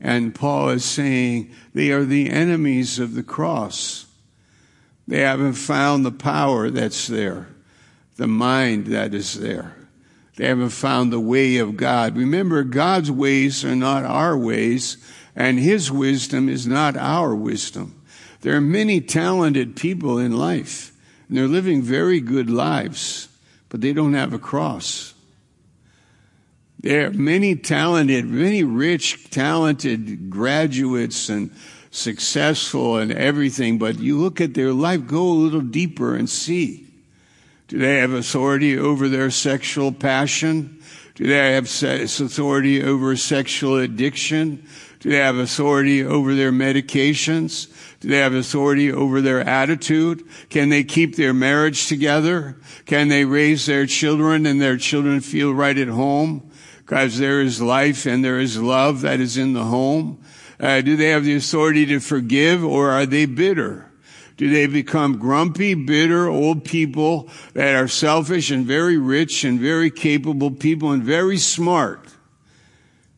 And 0.00 0.32
Paul 0.32 0.68
is 0.68 0.84
saying 0.84 1.50
they 1.74 1.90
are 1.90 2.04
the 2.04 2.30
enemies 2.30 3.00
of 3.00 3.14
the 3.14 3.24
cross. 3.24 4.06
They 5.08 5.22
haven't 5.22 5.54
found 5.54 6.04
the 6.04 6.12
power 6.12 6.70
that's 6.70 7.08
there, 7.08 7.48
the 8.14 8.28
mind 8.28 8.86
that 8.86 9.12
is 9.12 9.40
there. 9.40 9.74
They 10.36 10.46
haven't 10.46 10.70
found 10.70 11.12
the 11.12 11.18
way 11.18 11.56
of 11.56 11.76
God. 11.76 12.16
Remember, 12.16 12.62
God's 12.62 13.10
ways 13.10 13.64
are 13.64 13.74
not 13.74 14.04
our 14.04 14.38
ways, 14.38 14.98
and 15.34 15.58
His 15.58 15.90
wisdom 15.90 16.48
is 16.48 16.64
not 16.64 16.96
our 16.96 17.34
wisdom. 17.34 18.00
There 18.44 18.54
are 18.54 18.60
many 18.60 19.00
talented 19.00 19.74
people 19.74 20.18
in 20.18 20.36
life 20.36 20.92
and 21.28 21.38
they're 21.38 21.48
living 21.48 21.80
very 21.80 22.20
good 22.20 22.50
lives, 22.50 23.28
but 23.70 23.80
they 23.80 23.94
don't 23.94 24.12
have 24.12 24.34
a 24.34 24.38
cross. 24.38 25.14
There 26.78 27.06
are 27.06 27.10
many 27.10 27.56
talented, 27.56 28.26
many 28.26 28.62
rich, 28.62 29.30
talented 29.30 30.28
graduates 30.28 31.30
and 31.30 31.52
successful 31.90 32.98
and 32.98 33.12
everything, 33.12 33.78
but 33.78 33.98
you 33.98 34.18
look 34.18 34.42
at 34.42 34.52
their 34.52 34.74
life, 34.74 35.06
go 35.06 35.22
a 35.26 35.40
little 35.40 35.62
deeper 35.62 36.14
and 36.14 36.28
see. 36.28 36.86
Do 37.68 37.78
they 37.78 37.96
have 37.96 38.12
authority 38.12 38.78
over 38.78 39.08
their 39.08 39.30
sexual 39.30 39.90
passion? 39.90 40.73
Do 41.14 41.28
they 41.28 41.52
have 41.52 41.64
authority 41.64 42.82
over 42.82 43.14
sexual 43.16 43.78
addiction? 43.78 44.66
Do 44.98 45.10
they 45.10 45.18
have 45.18 45.36
authority 45.36 46.02
over 46.02 46.34
their 46.34 46.50
medications? 46.50 47.68
Do 48.00 48.08
they 48.08 48.18
have 48.18 48.34
authority 48.34 48.90
over 48.90 49.20
their 49.20 49.40
attitude? 49.40 50.24
Can 50.50 50.70
they 50.70 50.82
keep 50.82 51.14
their 51.14 51.32
marriage 51.32 51.86
together? 51.86 52.56
Can 52.86 53.08
they 53.08 53.24
raise 53.24 53.66
their 53.66 53.86
children 53.86 54.44
and 54.44 54.60
their 54.60 54.76
children 54.76 55.20
feel 55.20 55.54
right 55.54 55.78
at 55.78 55.88
home? 55.88 56.50
Because 56.78 57.18
there 57.18 57.40
is 57.40 57.62
life 57.62 58.06
and 58.06 58.24
there 58.24 58.40
is 58.40 58.60
love 58.60 59.02
that 59.02 59.20
is 59.20 59.36
in 59.36 59.52
the 59.52 59.64
home. 59.64 60.20
Uh, 60.58 60.80
do 60.80 60.96
they 60.96 61.10
have 61.10 61.24
the 61.24 61.36
authority 61.36 61.86
to 61.86 62.00
forgive 62.00 62.64
or 62.64 62.90
are 62.90 63.06
they 63.06 63.26
bitter? 63.26 63.90
Do 64.36 64.50
they 64.50 64.66
become 64.66 65.18
grumpy, 65.18 65.74
bitter 65.74 66.28
old 66.28 66.64
people 66.64 67.28
that 67.52 67.74
are 67.74 67.88
selfish 67.88 68.50
and 68.50 68.66
very 68.66 68.98
rich 68.98 69.44
and 69.44 69.60
very 69.60 69.90
capable 69.90 70.50
people 70.50 70.90
and 70.90 71.02
very 71.02 71.38
smart? 71.38 72.08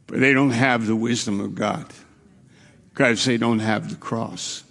but 0.06 0.20
they 0.20 0.32
don't 0.32 0.50
have 0.50 0.86
the 0.86 0.96
wisdom 0.96 1.40
of 1.40 1.54
God 1.54 1.86
because 2.90 3.24
they 3.24 3.36
don't 3.36 3.58
have 3.58 3.90
the 3.90 3.96
cross. 3.96 4.62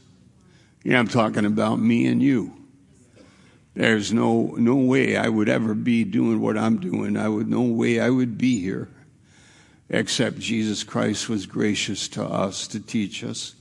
Yeah, 0.83 0.99
I'm 0.99 1.07
talking 1.07 1.45
about 1.45 1.79
me 1.79 2.07
and 2.07 2.21
you. 2.21 2.53
There's 3.73 4.13
no, 4.13 4.55
no 4.57 4.75
way 4.75 5.17
I 5.17 5.27
would 5.27 5.49
ever 5.49 5.73
be 5.73 6.05
doing 6.05 6.39
what 6.39 6.57
I'm 6.57 6.77
doing. 6.77 7.17
I 7.17 7.27
would, 7.27 7.49
no 7.49 7.63
way 7.63 7.99
I 7.99 8.09
would 8.09 8.37
be 8.37 8.61
here 8.61 8.89
except 9.89 10.39
Jesus 10.39 10.83
Christ 10.83 11.27
was 11.27 11.45
gracious 11.45 12.07
to 12.09 12.23
us 12.23 12.67
to 12.69 12.79
teach 12.79 13.23
us 13.23 13.55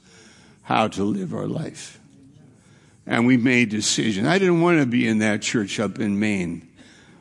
how 0.63 0.89
to 0.89 1.05
live 1.05 1.35
our 1.35 1.49
life. 1.49 1.99
And 3.07 3.27
we 3.27 3.37
made 3.37 3.69
decisions. 3.69 4.27
I 4.27 4.39
didn't 4.39 4.63
want 4.63 4.81
to 4.81 4.87
be 4.87 5.07
in 5.07 5.19
that 5.19 5.43
church 5.43 5.79
up 5.79 5.99
in 5.99 6.19
Maine. 6.19 6.69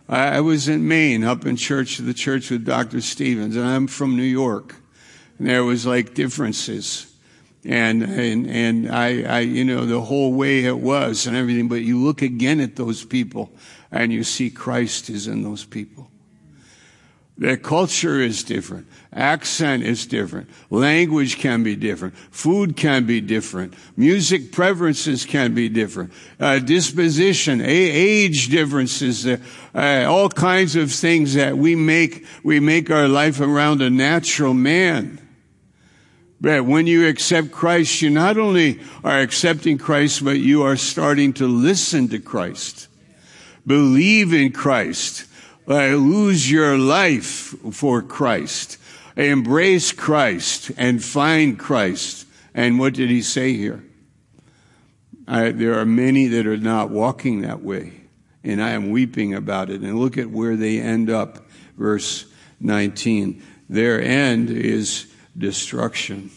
I 0.07 0.41
was 0.41 0.67
in 0.67 0.87
Maine, 0.87 1.23
up 1.23 1.45
in 1.45 1.55
church, 1.55 1.97
the 1.97 2.13
church 2.13 2.51
with 2.51 2.65
Dr. 2.65 3.01
Stevens, 3.01 3.55
and 3.55 3.65
I'm 3.65 3.87
from 3.87 4.15
New 4.15 4.23
York. 4.23 4.75
And 5.39 5.47
there 5.47 5.63
was 5.63 5.85
like 5.85 6.13
differences. 6.13 7.13
And, 7.65 8.03
and, 8.03 8.47
and 8.47 8.91
I, 8.91 9.23
I, 9.23 9.39
you 9.39 9.63
know, 9.63 9.85
the 9.85 10.01
whole 10.01 10.33
way 10.33 10.65
it 10.65 10.77
was 10.77 11.25
and 11.25 11.35
everything, 11.35 11.69
but 11.69 11.81
you 11.81 12.03
look 12.03 12.21
again 12.21 12.59
at 12.59 12.75
those 12.75 13.05
people 13.05 13.51
and 13.91 14.11
you 14.11 14.23
see 14.23 14.49
Christ 14.49 15.09
is 15.09 15.27
in 15.27 15.43
those 15.43 15.63
people. 15.63 16.09
The 17.43 17.57
culture 17.57 18.21
is 18.21 18.41
different. 18.45 18.87
Accent 19.11 19.83
is 19.83 20.05
different. 20.05 20.49
Language 20.69 21.39
can 21.39 21.61
be 21.61 21.75
different. 21.75 22.15
Food 22.15 22.77
can 22.77 23.05
be 23.05 23.19
different. 23.19 23.73
Music 23.97 24.53
preferences 24.53 25.25
can 25.25 25.53
be 25.53 25.67
different. 25.67 26.13
Uh, 26.39 26.59
disposition, 26.59 27.59
age 27.61 28.47
differences, 28.47 29.27
uh, 29.27 29.35
uh, 29.75 30.05
all 30.07 30.29
kinds 30.29 30.77
of 30.77 30.89
things 30.89 31.33
that 31.33 31.57
we 31.57 31.75
make, 31.75 32.25
we 32.45 32.61
make 32.61 32.89
our 32.89 33.09
life 33.09 33.41
around 33.41 33.81
a 33.81 33.89
natural 33.89 34.53
man. 34.53 35.19
But 36.39 36.63
when 36.63 36.87
you 36.87 37.09
accept 37.09 37.51
Christ, 37.51 38.01
you 38.01 38.09
not 38.09 38.37
only 38.37 38.79
are 39.03 39.19
accepting 39.19 39.77
Christ, 39.77 40.23
but 40.23 40.39
you 40.39 40.63
are 40.63 40.77
starting 40.77 41.33
to 41.33 41.47
listen 41.47 42.07
to 42.07 42.19
Christ. 42.19 42.87
Believe 43.67 44.31
in 44.31 44.53
Christ 44.53 45.25
uh, 45.67 45.95
lose 45.95 46.49
your 46.49 46.77
life 46.77 47.55
for 47.71 48.01
Christ. 48.01 48.77
Embrace 49.15 49.91
Christ 49.91 50.71
and 50.77 51.03
find 51.03 51.57
Christ. 51.57 52.25
And 52.53 52.79
what 52.79 52.93
did 52.93 53.09
he 53.09 53.21
say 53.21 53.53
here? 53.53 53.83
I, 55.27 55.51
there 55.51 55.79
are 55.79 55.85
many 55.85 56.27
that 56.27 56.45
are 56.45 56.57
not 56.57 56.89
walking 56.89 57.41
that 57.41 57.63
way, 57.63 57.93
and 58.43 58.61
I 58.61 58.71
am 58.71 58.89
weeping 58.89 59.33
about 59.33 59.69
it. 59.69 59.81
And 59.81 59.99
look 59.99 60.17
at 60.17 60.29
where 60.29 60.55
they 60.55 60.79
end 60.79 61.09
up. 61.09 61.45
Verse 61.77 62.25
19. 62.59 63.41
Their 63.69 64.01
end 64.01 64.49
is 64.49 65.07
destruction. 65.37 66.31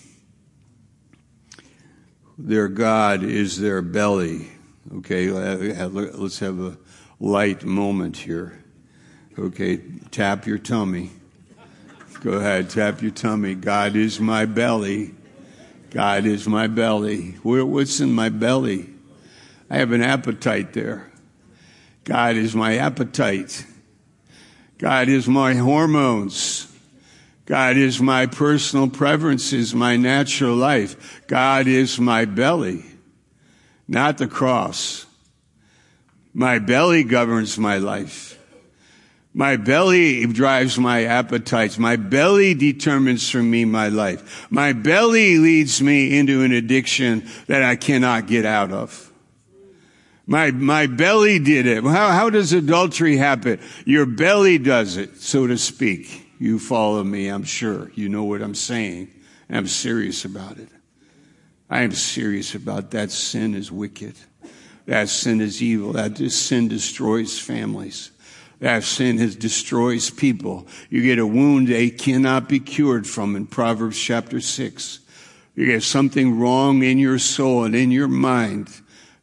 Their 2.39 2.69
God 2.69 3.23
is 3.23 3.59
their 3.59 3.83
belly. 3.83 4.51
Okay, 4.99 5.31
let's 5.31 6.39
have 6.39 6.61
a 6.61 6.79
light 7.19 7.65
moment 7.65 8.19
here. 8.19 8.63
Okay, 9.39 9.83
tap 10.11 10.47
your 10.47 10.57
tummy. 10.57 11.11
Go 12.23 12.33
ahead, 12.33 12.71
tap 12.71 13.03
your 13.03 13.11
tummy. 13.11 13.55
God 13.55 13.95
is 13.95 14.19
my 14.19 14.47
belly. 14.47 15.15
God 15.91 16.25
is 16.25 16.49
my 16.49 16.67
belly. 16.69 17.33
What's 17.43 18.01
in 18.01 18.13
my 18.13 18.31
belly? 18.31 18.89
I 19.69 19.77
have 19.77 19.93
an 19.93 20.03
appetite 20.03 20.73
there. 20.73 21.13
God 22.05 22.37
is 22.37 22.55
my 22.55 22.79
appetite. 22.79 23.67
God 24.79 25.09
is 25.09 25.29
my 25.29 25.55
hormones. 25.55 26.73
God 27.45 27.77
is 27.77 28.01
my 28.01 28.27
personal 28.27 28.89
preferences, 28.89 29.75
my 29.75 29.97
natural 29.97 30.57
life. 30.57 31.23
God 31.27 31.67
is 31.67 32.01
my 32.01 32.25
belly, 32.25 32.85
not 33.87 34.19
the 34.19 34.29
cross. 34.29 35.05
My 36.33 36.59
belly 36.59 37.05
governs 37.05 37.59
my 37.59 37.77
life. 37.77 38.36
My 39.37 39.57
belly 39.57 40.25
drives 40.25 40.79
my 40.79 41.05
appetites. 41.05 41.79
My 41.79 41.97
belly 41.97 42.55
determines 42.55 43.29
for 43.29 43.43
me 43.43 43.67
my 43.67 43.89
life. 43.89 44.51
My 44.51 44.73
belly 44.73 45.37
leads 45.37 45.83
me 45.83 46.17
into 46.17 46.41
an 46.41 46.53
addiction 46.53 47.29
that 47.47 47.63
I 47.63 47.77
cannot 47.77 48.29
get 48.29 48.47
out 48.47 48.73
of. 48.73 49.13
My, 50.27 50.53
my 50.53 50.87
belly 50.87 51.39
did 51.39 51.67
it. 51.67 51.85
How, 51.85 52.13
how 52.13 52.31
does 52.31 52.55
adultery 52.55 53.19
happen? 53.19 53.61
Your 53.85 54.07
belly 54.07 54.57
does 54.57 54.97
it, 54.97 55.19
so 55.19 55.47
to 55.47 55.59
speak. 55.59 56.31
You 56.41 56.59
follow 56.59 57.05
me, 57.05 57.29
I'm 57.29 57.45
sure. 57.45 57.93
You 57.95 58.09
know 58.09 58.25
what 58.25 58.41
I'm 58.41 58.55
saying. 58.55 59.11
I'm 59.51 59.67
serious 59.67 60.25
about 60.25 60.57
it. 60.57 60.71
I 61.69 61.83
am 61.83 61.93
serious 61.93 62.55
about 62.55 62.93
that 62.93 63.11
sin 63.11 63.55
is 63.55 63.71
wicked. 63.71 64.15
That 64.87 65.11
sin 65.11 65.43
is 65.43 65.63
evil. 65.63 65.93
That 65.93 66.17
sin 66.31 66.69
destroys 66.69 67.39
families. 67.39 68.13
That 68.61 68.85
sin 68.85 69.19
has 69.19 69.37
destroys 69.37 70.09
people. 70.09 70.67
You 70.89 71.03
get 71.03 71.19
a 71.19 71.27
wound 71.27 71.69
they 71.69 71.91
cannot 71.91 72.49
be 72.49 72.59
cured 72.59 73.07
from 73.07 73.37
in 73.37 73.47
Proverbs 73.47 73.99
chapter 73.99 74.41
6. 74.41 75.01
You 75.55 75.67
get 75.67 75.83
something 75.83 76.39
wrong 76.39 76.83
in 76.83 76.99
your 76.99 77.19
soul 77.19 77.65
and 77.65 77.75
in 77.75 77.91
your 77.91 78.09
mind, 78.09 78.69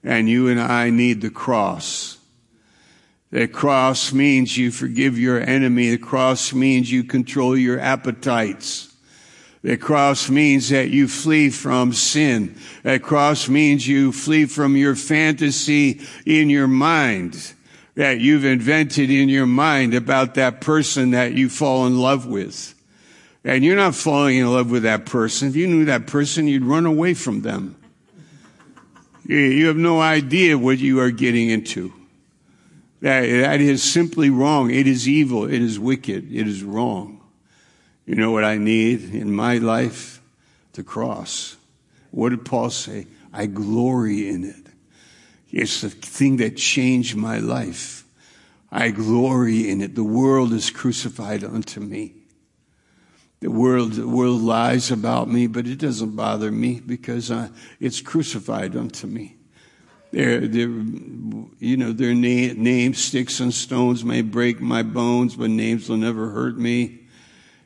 and 0.03 0.29
you 0.29 0.47
and 0.47 0.59
I 0.59 0.89
need 0.89 1.21
the 1.21 1.29
cross. 1.29 2.17
The 3.31 3.47
cross 3.47 4.13
means 4.13 4.55
you 4.55 4.69
forgive 4.69 5.17
your 5.17 5.41
enemy. 5.41 5.89
The 5.89 5.97
cross 5.97 6.53
means 6.53 6.91
you 6.91 7.03
control 7.03 7.57
your 7.57 7.79
appetites. 7.79 8.93
The 9.63 9.77
cross 9.77 10.29
means 10.29 10.69
that 10.69 10.91
you 10.91 11.07
flee 11.07 11.49
from 11.49 11.93
sin. 11.93 12.55
The 12.83 12.99
cross 12.99 13.49
means 13.49 13.87
you 13.87 14.11
flee 14.11 14.45
from 14.45 14.75
your 14.75 14.95
fantasy 14.95 16.01
in 16.25 16.51
your 16.51 16.67
mind 16.67 17.53
that 17.95 18.19
you've 18.19 18.45
invented 18.45 19.09
in 19.09 19.29
your 19.29 19.45
mind 19.45 19.93
about 19.93 20.35
that 20.35 20.61
person 20.61 21.11
that 21.11 21.33
you 21.33 21.49
fall 21.49 21.85
in 21.85 21.99
love 21.99 22.25
with. 22.25 22.73
And 23.43 23.63
you're 23.63 23.75
not 23.75 23.93
falling 23.93 24.37
in 24.37 24.51
love 24.51 24.71
with 24.71 24.83
that 24.83 25.05
person. 25.05 25.49
If 25.49 25.55
you 25.55 25.67
knew 25.67 25.85
that 25.85 26.07
person, 26.07 26.47
you'd 26.47 26.63
run 26.63 26.85
away 26.85 27.13
from 27.13 27.41
them. 27.41 27.75
You 29.25 29.67
have 29.67 29.77
no 29.77 30.01
idea 30.01 30.57
what 30.57 30.79
you 30.79 30.99
are 30.99 31.11
getting 31.11 31.49
into. 31.49 31.93
That, 33.01 33.21
that 33.21 33.61
is 33.61 33.83
simply 33.83 34.29
wrong. 34.29 34.71
It 34.71 34.87
is 34.87 35.07
evil. 35.07 35.45
It 35.45 35.61
is 35.61 35.79
wicked. 35.79 36.33
It 36.33 36.47
is 36.47 36.63
wrong. 36.63 37.21
You 38.05 38.15
know 38.15 38.31
what 38.31 38.43
I 38.43 38.57
need 38.57 39.13
in 39.13 39.33
my 39.33 39.57
life? 39.57 40.21
The 40.73 40.83
cross. 40.83 41.57
What 42.11 42.29
did 42.29 42.45
Paul 42.45 42.69
say? 42.69 43.07
I 43.31 43.45
glory 43.45 44.29
in 44.29 44.43
it. 44.43 44.62
It's 45.53 45.81
the 45.81 45.91
thing 45.91 46.37
that 46.37 46.57
changed 46.57 47.15
my 47.15 47.37
life. 47.37 48.05
I 48.71 48.89
glory 48.89 49.69
in 49.69 49.81
it. 49.81 49.93
The 49.93 50.03
world 50.03 50.51
is 50.51 50.71
crucified 50.71 51.43
unto 51.43 51.79
me. 51.79 52.15
The 53.39 53.51
world, 53.51 53.91
the 53.91 54.07
world 54.07 54.41
lies 54.41 54.89
about 54.89 55.29
me, 55.29 55.45
but 55.45 55.67
it 55.67 55.77
doesn't 55.77 56.15
bother 56.15 56.51
me 56.51 56.79
because 56.79 57.29
uh, 57.29 57.49
it's 57.79 58.01
crucified 58.01 58.75
unto 58.75 59.05
me. 59.05 59.35
Their, 60.09 60.47
their, 60.47 60.69
you 60.69 61.77
know, 61.77 61.91
their 61.91 62.15
na- 62.15 62.55
names, 62.55 62.97
sticks 62.97 63.39
and 63.39 63.53
stones 63.53 64.03
may 64.03 64.23
break 64.23 64.59
my 64.59 64.81
bones, 64.81 65.35
but 65.35 65.51
names 65.51 65.87
will 65.87 65.97
never 65.97 66.31
hurt 66.31 66.57
me. 66.57 67.01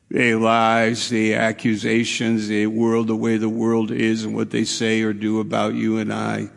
The 0.09 0.35
lies, 0.35 1.07
the 1.07 1.35
accusations, 1.35 2.49
the 2.49 2.67
world, 2.67 3.07
the 3.07 3.15
way 3.15 3.37
the 3.37 3.47
world 3.47 3.91
is 3.91 4.25
and 4.25 4.35
what 4.35 4.51
they 4.51 4.65
say 4.65 5.03
or 5.03 5.13
do 5.13 5.39
about 5.39 5.73
you 5.73 5.99
and 5.99 6.11
I 6.11 6.49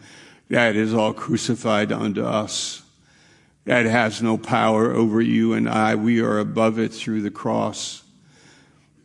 that 0.50 0.76
is 0.76 0.92
all 0.92 1.14
crucified 1.14 1.92
unto 1.92 2.24
us. 2.24 2.82
That 3.64 3.86
has 3.86 4.20
no 4.20 4.36
power 4.36 4.92
over 4.92 5.20
you 5.20 5.52
and 5.52 5.68
I. 5.68 5.94
We 5.94 6.20
are 6.20 6.38
above 6.38 6.78
it 6.78 6.92
through 6.92 7.22
the 7.22 7.30
cross. 7.30 8.02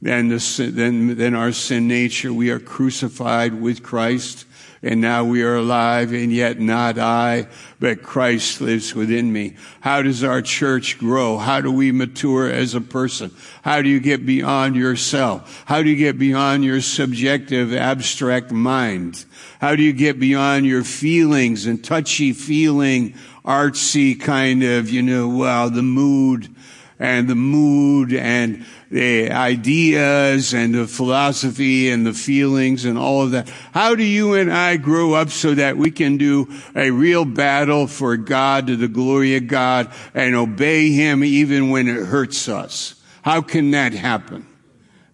Then, 0.01 0.27
the, 0.27 0.71
then, 0.73 1.15
then 1.15 1.35
our 1.35 1.51
sin 1.51 1.87
nature, 1.87 2.33
we 2.33 2.49
are 2.49 2.59
crucified 2.59 3.61
with 3.61 3.83
Christ 3.83 4.45
and 4.85 5.01
now 5.01 5.23
we 5.23 5.41
are 5.41 5.55
alive 5.55 6.13
and 6.13 6.31
yet 6.31 6.59
not 6.59 6.99
I, 6.99 7.47
but 7.79 8.03
Christ 8.03 8.61
lives 8.61 8.93
within 8.93 9.33
me. 9.33 9.55
How 9.81 10.03
does 10.03 10.23
our 10.23 10.43
church 10.43 10.99
grow? 10.99 11.37
How 11.39 11.59
do 11.59 11.71
we 11.71 11.91
mature 11.91 12.47
as 12.47 12.75
a 12.75 12.81
person? 12.81 13.31
How 13.63 13.81
do 13.81 13.89
you 13.89 13.99
get 13.99 14.27
beyond 14.27 14.75
yourself? 14.75 15.63
How 15.65 15.81
do 15.81 15.89
you 15.89 15.95
get 15.95 16.19
beyond 16.19 16.63
your 16.63 16.81
subjective 16.81 17.73
abstract 17.73 18.51
mind? 18.51 19.25
How 19.59 19.75
do 19.75 19.81
you 19.81 19.91
get 19.91 20.19
beyond 20.19 20.67
your 20.67 20.83
feelings 20.83 21.65
and 21.65 21.83
touchy 21.83 22.31
feeling, 22.31 23.15
artsy 23.43 24.19
kind 24.19 24.63
of, 24.63 24.91
you 24.91 25.01
know, 25.01 25.27
well, 25.27 25.71
the 25.71 25.81
mood 25.81 26.54
and 26.99 27.27
the 27.27 27.35
mood 27.35 28.13
and 28.13 28.65
the 28.89 29.29
ideas 29.31 30.53
and 30.53 30.73
the 30.73 30.87
philosophy 30.87 31.89
and 31.89 32.05
the 32.05 32.13
feelings 32.13 32.85
and 32.85 32.97
all 32.97 33.23
of 33.23 33.31
that. 33.31 33.49
How 33.73 33.95
do 33.95 34.03
you 34.03 34.35
and 34.35 34.51
I 34.51 34.77
grow 34.77 35.13
up 35.13 35.29
so 35.29 35.53
that 35.55 35.77
we 35.77 35.91
can 35.91 36.17
do 36.17 36.47
a 36.75 36.91
real 36.91 37.25
battle 37.25 37.87
for 37.87 38.15
God 38.15 38.67
to 38.67 38.75
the 38.75 38.87
glory 38.87 39.35
of 39.35 39.47
God 39.47 39.91
and 40.13 40.35
obey 40.35 40.91
Him 40.91 41.23
even 41.23 41.69
when 41.69 41.87
it 41.87 42.05
hurts 42.05 42.47
us? 42.47 42.95
How 43.23 43.41
can 43.41 43.71
that 43.71 43.93
happen? 43.93 44.47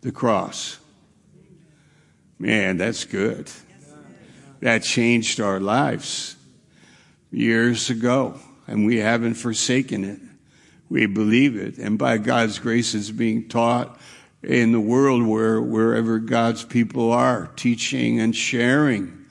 The 0.01 0.11
cross. 0.11 0.79
Man, 2.37 2.77
that's 2.77 3.05
good. 3.05 3.49
That 4.59 4.83
changed 4.83 5.39
our 5.39 5.59
lives 5.59 6.35
years 7.31 7.89
ago 7.89 8.39
and 8.67 8.85
we 8.85 8.97
haven't 8.97 9.35
forsaken 9.35 10.03
it. 10.03 10.19
We 10.91 11.05
believe 11.05 11.55
it. 11.55 11.77
And 11.77 11.97
by 11.97 12.17
God's 12.17 12.59
grace, 12.59 12.93
it's 12.93 13.11
being 13.11 13.47
taught 13.47 13.97
in 14.43 14.73
the 14.73 14.79
world 14.81 15.25
where, 15.25 15.61
wherever 15.61 16.19
God's 16.19 16.65
people 16.65 17.13
are, 17.13 17.49
teaching 17.55 18.19
and 18.19 18.35
sharing 18.35 19.25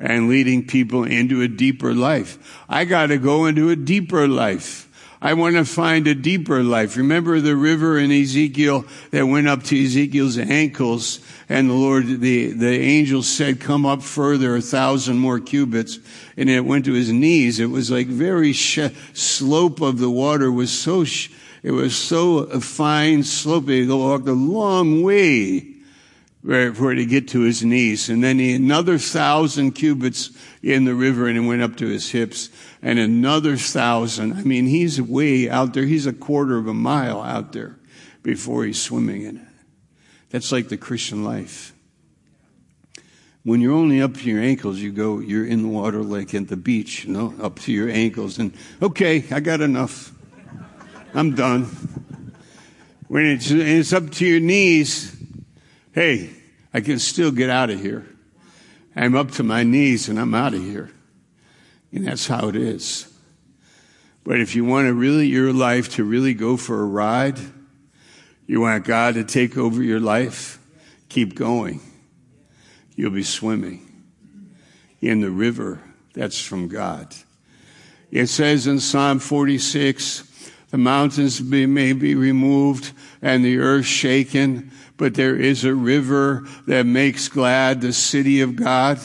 and 0.00 0.28
leading 0.28 0.66
people 0.66 1.04
into 1.04 1.40
a 1.40 1.46
deeper 1.46 1.94
life. 1.94 2.64
I 2.68 2.84
got 2.84 3.06
to 3.06 3.18
go 3.18 3.44
into 3.44 3.70
a 3.70 3.76
deeper 3.76 4.26
life. 4.26 4.90
I 5.24 5.32
want 5.32 5.56
to 5.56 5.64
find 5.64 6.06
a 6.06 6.14
deeper 6.14 6.62
life. 6.62 6.98
Remember 6.98 7.40
the 7.40 7.56
river 7.56 7.98
in 7.98 8.12
Ezekiel 8.12 8.84
that 9.10 9.24
went 9.24 9.48
up 9.48 9.62
to 9.64 9.82
Ezekiel's 9.82 10.36
ankles 10.36 11.18
and 11.48 11.70
the 11.70 11.74
Lord, 11.74 12.20
the, 12.20 12.52
the 12.52 12.78
angel 12.78 13.22
said, 13.22 13.58
come 13.58 13.86
up 13.86 14.02
further 14.02 14.54
a 14.54 14.60
thousand 14.60 15.16
more 15.16 15.40
cubits. 15.40 15.98
And 16.36 16.50
it 16.50 16.66
went 16.66 16.84
to 16.84 16.92
his 16.92 17.10
knees. 17.10 17.58
It 17.58 17.70
was 17.70 17.90
like 17.90 18.06
very 18.06 18.52
sh- 18.52 18.90
slope 19.14 19.80
of 19.80 19.98
the 19.98 20.10
water 20.10 20.52
was 20.52 20.70
so, 20.70 21.04
sh- 21.04 21.30
it 21.62 21.70
was 21.70 21.96
so 21.96 22.60
fine 22.60 23.22
slope. 23.22 23.68
He 23.68 23.86
walked 23.86 24.28
a 24.28 24.34
long 24.34 25.02
way 25.02 25.73
for 26.44 26.92
it 26.92 26.96
to 26.96 27.06
get 27.06 27.28
to 27.28 27.40
his 27.40 27.64
knees. 27.64 28.10
And 28.10 28.22
then 28.22 28.38
he, 28.38 28.54
another 28.54 28.98
thousand 28.98 29.72
cubits 29.72 30.30
in 30.62 30.84
the 30.84 30.94
river 30.94 31.26
and 31.26 31.38
it 31.38 31.40
went 31.40 31.62
up 31.62 31.76
to 31.76 31.86
his 31.86 32.10
hips 32.10 32.50
and 32.82 32.98
another 32.98 33.56
thousand. 33.56 34.34
I 34.34 34.42
mean, 34.42 34.66
he's 34.66 35.00
way 35.00 35.48
out 35.48 35.72
there. 35.72 35.84
He's 35.84 36.06
a 36.06 36.12
quarter 36.12 36.58
of 36.58 36.66
a 36.66 36.74
mile 36.74 37.22
out 37.22 37.52
there 37.52 37.78
before 38.22 38.64
he's 38.64 38.80
swimming 38.80 39.22
in 39.22 39.38
it. 39.38 39.48
That's 40.28 40.52
like 40.52 40.68
the 40.68 40.76
Christian 40.76 41.24
life. 41.24 41.72
When 43.42 43.60
you're 43.60 43.74
only 43.74 44.02
up 44.02 44.14
to 44.14 44.28
your 44.28 44.40
ankles, 44.40 44.78
you 44.78 44.90
go, 44.90 45.20
you're 45.20 45.46
in 45.46 45.62
the 45.62 45.68
water 45.68 46.02
like 46.02 46.34
at 46.34 46.48
the 46.48 46.56
beach, 46.56 47.04
you 47.04 47.12
know, 47.12 47.34
up 47.40 47.58
to 47.60 47.72
your 47.72 47.88
ankles 47.88 48.38
and, 48.38 48.52
okay, 48.82 49.24
I 49.30 49.40
got 49.40 49.60
enough. 49.60 50.12
I'm 51.14 51.34
done. 51.34 51.64
When 53.08 53.26
it's, 53.26 53.50
it's 53.50 53.92
up 53.92 54.10
to 54.12 54.26
your 54.26 54.40
knees, 54.40 55.23
hey, 55.94 56.30
I 56.74 56.80
can 56.80 56.98
still 56.98 57.30
get 57.30 57.48
out 57.48 57.70
of 57.70 57.80
here. 57.80 58.04
I'm 58.96 59.14
up 59.14 59.30
to 59.32 59.44
my 59.44 59.62
knees 59.62 60.08
and 60.08 60.18
I'm 60.18 60.34
out 60.34 60.52
of 60.52 60.60
here. 60.60 60.90
And 61.92 62.06
that's 62.06 62.26
how 62.26 62.48
it 62.48 62.56
is. 62.56 63.08
But 64.24 64.40
if 64.40 64.56
you 64.56 64.64
want 64.64 64.88
to 64.88 64.94
really, 64.94 65.26
your 65.26 65.52
life 65.52 65.94
to 65.94 66.04
really 66.04 66.34
go 66.34 66.56
for 66.56 66.82
a 66.82 66.84
ride, 66.84 67.38
you 68.46 68.60
want 68.60 68.84
God 68.84 69.14
to 69.14 69.24
take 69.24 69.56
over 69.56 69.82
your 69.82 70.00
life, 70.00 70.58
keep 71.08 71.36
going. 71.36 71.80
You'll 72.96 73.12
be 73.12 73.22
swimming 73.22 73.88
in 75.00 75.20
the 75.20 75.30
river 75.30 75.80
that's 76.12 76.40
from 76.40 76.68
God. 76.68 77.14
It 78.10 78.26
says 78.26 78.66
in 78.66 78.80
Psalm 78.80 79.20
46, 79.20 80.23
the 80.74 80.78
mountains 80.78 81.40
may 81.40 81.92
be 81.92 82.16
removed 82.16 82.90
and 83.22 83.44
the 83.44 83.58
earth 83.58 83.86
shaken, 83.86 84.72
but 84.96 85.14
there 85.14 85.36
is 85.36 85.64
a 85.64 85.72
river 85.72 86.44
that 86.66 86.84
makes 86.84 87.28
glad 87.28 87.80
the 87.80 87.92
city 87.92 88.40
of 88.40 88.56
God. 88.56 88.98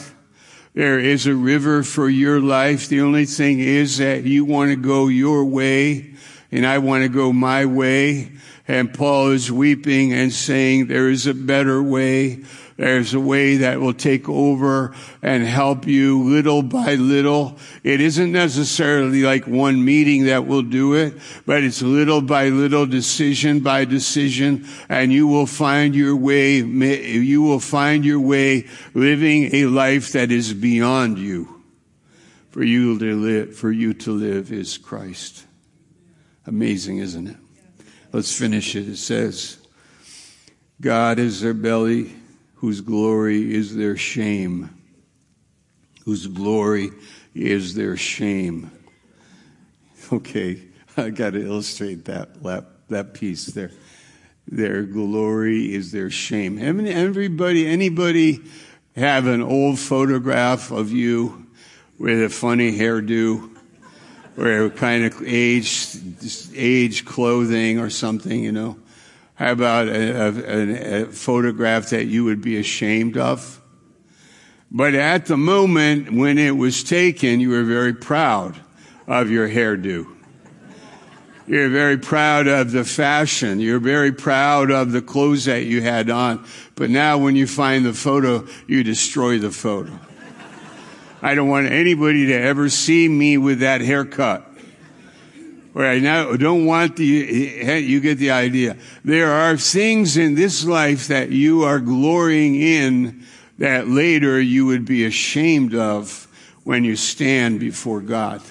There 0.74 0.98
is 0.98 1.28
a 1.28 1.34
river 1.36 1.84
for 1.84 2.08
your 2.08 2.40
life. 2.40 2.88
The 2.88 3.00
only 3.02 3.24
thing 3.24 3.60
is 3.60 3.98
that 3.98 4.24
you 4.24 4.44
want 4.44 4.72
to 4.72 4.76
go 4.76 5.06
your 5.06 5.44
way 5.44 6.14
and 6.52 6.66
I 6.66 6.78
want 6.78 7.02
to 7.04 7.08
go 7.08 7.32
my 7.32 7.64
way. 7.64 8.32
And 8.66 8.92
Paul 8.94 9.30
is 9.30 9.50
weeping 9.50 10.12
and 10.12 10.32
saying, 10.32 10.86
there 10.86 11.08
is 11.08 11.26
a 11.26 11.34
better 11.34 11.82
way. 11.82 12.44
There's 12.76 13.12
a 13.12 13.20
way 13.20 13.58
that 13.58 13.80
will 13.80 13.92
take 13.92 14.28
over 14.28 14.94
and 15.22 15.44
help 15.44 15.86
you 15.86 16.22
little 16.22 16.62
by 16.62 16.94
little. 16.94 17.58
It 17.82 18.00
isn't 18.00 18.32
necessarily 18.32 19.22
like 19.22 19.46
one 19.46 19.84
meeting 19.84 20.24
that 20.26 20.46
will 20.46 20.62
do 20.62 20.94
it, 20.94 21.14
but 21.44 21.62
it's 21.62 21.82
little 21.82 22.22
by 22.22 22.48
little, 22.48 22.86
decision 22.86 23.60
by 23.60 23.84
decision, 23.84 24.66
and 24.88 25.12
you 25.12 25.26
will 25.26 25.46
find 25.46 25.94
your 25.94 26.16
way, 26.16 26.58
you 26.58 27.42
will 27.42 27.60
find 27.60 28.02
your 28.04 28.20
way 28.20 28.66
living 28.94 29.54
a 29.54 29.66
life 29.66 30.12
that 30.12 30.32
is 30.32 30.54
beyond 30.54 31.18
you. 31.18 31.62
For 32.50 32.62
you 32.64 32.98
to 32.98 33.14
live, 33.14 33.56
for 33.56 33.70
you 33.70 33.92
to 33.94 34.10
live 34.10 34.52
is 34.52 34.78
Christ. 34.78 35.44
Amazing, 36.50 36.98
isn't 36.98 37.28
it? 37.28 37.36
Let's 38.12 38.36
finish 38.36 38.74
it. 38.74 38.88
It 38.88 38.96
says, 38.96 39.58
God 40.80 41.20
is 41.20 41.40
their 41.40 41.54
belly 41.54 42.12
whose 42.56 42.80
glory 42.80 43.54
is 43.54 43.76
their 43.76 43.96
shame, 43.96 44.68
whose 46.04 46.26
glory 46.26 46.90
is 47.36 47.76
their 47.76 47.96
shame. 47.96 48.72
Okay, 50.12 50.60
I 50.96 51.10
got 51.10 51.34
to 51.34 51.46
illustrate 51.46 52.06
that, 52.06 52.42
that, 52.42 52.64
that 52.88 53.14
piece 53.14 53.46
there. 53.46 53.70
Their 54.48 54.82
glory 54.82 55.72
is 55.72 55.92
their 55.92 56.10
shame. 56.10 56.58
Everybody, 56.58 57.68
anybody 57.68 58.40
have 58.96 59.28
an 59.28 59.40
old 59.40 59.78
photograph 59.78 60.72
of 60.72 60.90
you 60.90 61.46
with 61.96 62.20
a 62.20 62.28
funny 62.28 62.76
hairdo 62.76 63.49
or 64.36 64.70
kind 64.70 65.04
of 65.04 65.22
age, 65.24 65.96
aged 66.54 67.06
clothing 67.06 67.78
or 67.78 67.90
something, 67.90 68.42
you 68.42 68.52
know? 68.52 68.76
How 69.34 69.52
about 69.52 69.88
a, 69.88 70.18
a, 70.18 71.02
a 71.02 71.06
photograph 71.06 71.90
that 71.90 72.04
you 72.06 72.24
would 72.24 72.42
be 72.42 72.58
ashamed 72.58 73.16
of? 73.16 73.60
But 74.70 74.94
at 74.94 75.26
the 75.26 75.36
moment 75.36 76.12
when 76.12 76.38
it 76.38 76.56
was 76.56 76.84
taken, 76.84 77.40
you 77.40 77.50
were 77.50 77.64
very 77.64 77.94
proud 77.94 78.60
of 79.06 79.30
your 79.30 79.48
hairdo. 79.48 80.06
You're 81.46 81.68
very 81.68 81.96
proud 81.98 82.46
of 82.46 82.70
the 82.70 82.84
fashion. 82.84 83.58
You're 83.58 83.80
very 83.80 84.12
proud 84.12 84.70
of 84.70 84.92
the 84.92 85.02
clothes 85.02 85.46
that 85.46 85.64
you 85.64 85.82
had 85.82 86.08
on. 86.08 86.44
But 86.76 86.90
now 86.90 87.18
when 87.18 87.34
you 87.34 87.48
find 87.48 87.84
the 87.84 87.92
photo, 87.92 88.46
you 88.68 88.84
destroy 88.84 89.38
the 89.38 89.50
photo. 89.50 89.98
I 91.22 91.34
don't 91.34 91.48
want 91.48 91.70
anybody 91.70 92.26
to 92.26 92.34
ever 92.34 92.68
see 92.68 93.08
me 93.08 93.36
with 93.36 93.60
that 93.60 93.80
haircut. 93.80 94.46
Right 95.72 96.02
now, 96.02 96.32
don't 96.32 96.66
want 96.66 96.96
the, 96.96 97.60
eh, 97.60 97.76
you 97.76 98.00
get 98.00 98.18
the 98.18 98.32
idea. 98.32 98.76
There 99.04 99.30
are 99.30 99.56
things 99.56 100.16
in 100.16 100.34
this 100.34 100.64
life 100.64 101.08
that 101.08 101.30
you 101.30 101.62
are 101.62 101.78
glorying 101.78 102.56
in 102.56 103.24
that 103.58 103.86
later 103.86 104.40
you 104.40 104.66
would 104.66 104.84
be 104.84 105.04
ashamed 105.04 105.74
of 105.74 106.26
when 106.64 106.82
you 106.82 106.96
stand 106.96 107.60
before 107.60 108.00
God. 108.00 108.42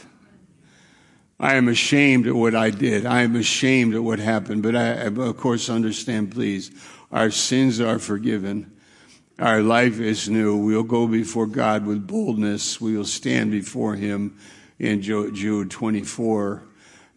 I 1.40 1.56
am 1.56 1.68
ashamed 1.68 2.28
of 2.28 2.36
what 2.36 2.54
I 2.54 2.70
did. 2.70 3.06
I 3.06 3.24
am 3.24 3.36
ashamed 3.36 3.96
of 3.96 4.04
what 4.04 4.20
happened. 4.20 4.62
But 4.62 4.76
I, 4.76 4.92
of 5.08 5.38
course, 5.38 5.70
understand, 5.70 6.32
please, 6.32 6.72
our 7.12 7.32
sins 7.32 7.80
are 7.82 8.00
forgiven. 8.00 8.72
Our 9.40 9.62
life 9.62 10.00
is 10.00 10.28
new. 10.28 10.58
We'll 10.58 10.84
go 10.84 11.08
before 11.08 11.48
God 11.48 11.86
with 11.86 12.06
boldness. 12.06 12.82
We 12.82 12.98
will 12.98 13.06
stand 13.06 13.52
before 13.52 13.96
Him 13.96 14.38
in 14.78 15.02
Jude 15.02 15.72
24 15.72 16.64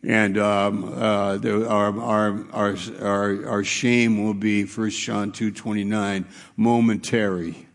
and 0.04 0.36
um, 0.36 0.84
uh, 0.84 1.36
the, 1.36 1.68
our, 1.68 1.96
our, 2.00 2.44
our, 2.52 2.76
our, 3.00 3.46
our 3.46 3.64
shame 3.64 4.24
will 4.24 4.34
be 4.34 4.64
1 4.64 4.90
John 4.90 5.30
2.29, 5.30 6.24
momentary, 6.56 7.68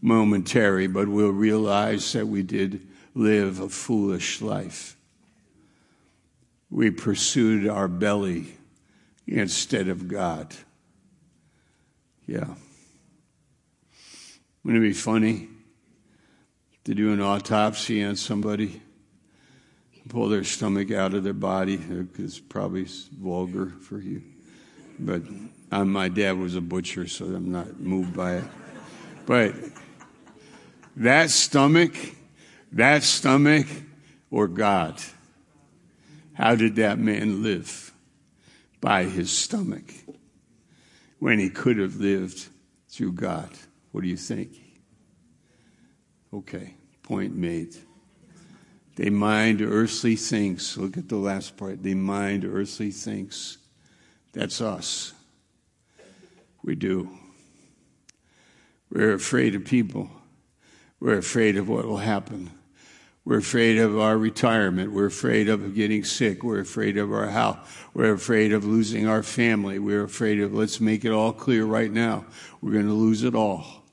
momentary, 0.00 0.86
but 0.86 1.08
we'll 1.08 1.30
realize 1.30 2.12
that 2.12 2.26
we 2.26 2.44
did 2.44 2.86
live 3.14 3.58
a 3.58 3.68
foolish 3.68 4.40
life. 4.40 4.96
We 6.70 6.90
pursued 6.90 7.66
our 7.66 7.88
belly 7.88 8.54
instead 9.26 9.88
of 9.88 10.06
God. 10.06 10.54
Yeah. 12.28 12.54
Wouldn't 14.66 14.84
it 14.84 14.88
be 14.88 14.94
funny 14.94 15.48
to 16.82 16.92
do 16.92 17.12
an 17.12 17.20
autopsy 17.20 18.02
on 18.02 18.16
somebody? 18.16 18.82
pull 20.08 20.28
their 20.28 20.42
stomach 20.42 20.90
out 20.90 21.14
of 21.14 21.22
their 21.22 21.32
body. 21.32 21.78
It's 22.18 22.40
probably 22.40 22.84
vulgar 23.16 23.66
for 23.66 24.00
you. 24.00 24.22
But 24.98 25.22
um, 25.70 25.92
my 25.92 26.08
dad 26.08 26.36
was 26.36 26.56
a 26.56 26.60
butcher, 26.60 27.06
so 27.06 27.26
I'm 27.26 27.52
not 27.52 27.78
moved 27.78 28.16
by 28.16 28.38
it. 28.38 28.44
But 29.24 29.54
that 30.96 31.30
stomach, 31.30 31.94
that 32.72 33.04
stomach, 33.04 33.68
or 34.32 34.48
God, 34.48 35.00
how 36.34 36.56
did 36.56 36.74
that 36.76 36.98
man 36.98 37.44
live? 37.44 37.92
By 38.80 39.04
his 39.04 39.30
stomach. 39.30 39.94
When 41.20 41.38
he 41.38 41.50
could 41.50 41.78
have 41.78 41.96
lived 41.96 42.48
through 42.88 43.12
God. 43.12 43.50
What 43.96 44.02
do 44.02 44.10
you 44.10 44.18
think? 44.18 44.50
Okay, 46.30 46.74
point 47.02 47.34
made. 47.34 47.74
They 48.96 49.08
mind 49.08 49.62
earthly 49.62 50.16
things. 50.16 50.76
Look 50.76 50.98
at 50.98 51.08
the 51.08 51.16
last 51.16 51.56
part. 51.56 51.82
They 51.82 51.94
mind 51.94 52.44
earthly 52.44 52.90
things. 52.90 53.56
That's 54.34 54.60
us. 54.60 55.14
We 56.62 56.74
do. 56.74 57.08
We're 58.90 59.14
afraid 59.14 59.54
of 59.54 59.64
people. 59.64 60.10
We're 61.00 61.16
afraid 61.16 61.56
of 61.56 61.66
what 61.66 61.86
will 61.86 61.96
happen. 61.96 62.50
We're 63.24 63.38
afraid 63.38 63.78
of 63.78 63.98
our 63.98 64.18
retirement. 64.18 64.92
We're 64.92 65.06
afraid 65.06 65.48
of 65.48 65.74
getting 65.74 66.04
sick. 66.04 66.42
We're 66.42 66.60
afraid 66.60 66.98
of 66.98 67.10
our 67.14 67.30
health. 67.30 67.88
We're 67.94 68.12
afraid 68.12 68.52
of 68.52 68.62
losing 68.62 69.08
our 69.08 69.22
family. 69.22 69.78
We're 69.78 70.04
afraid 70.04 70.38
of, 70.42 70.52
let's 70.52 70.82
make 70.82 71.06
it 71.06 71.12
all 71.12 71.32
clear 71.32 71.64
right 71.64 71.90
now. 71.90 72.26
We're 72.60 72.72
going 72.72 72.88
to 72.88 72.92
lose 72.92 73.22
it 73.22 73.34
all. 73.34 73.85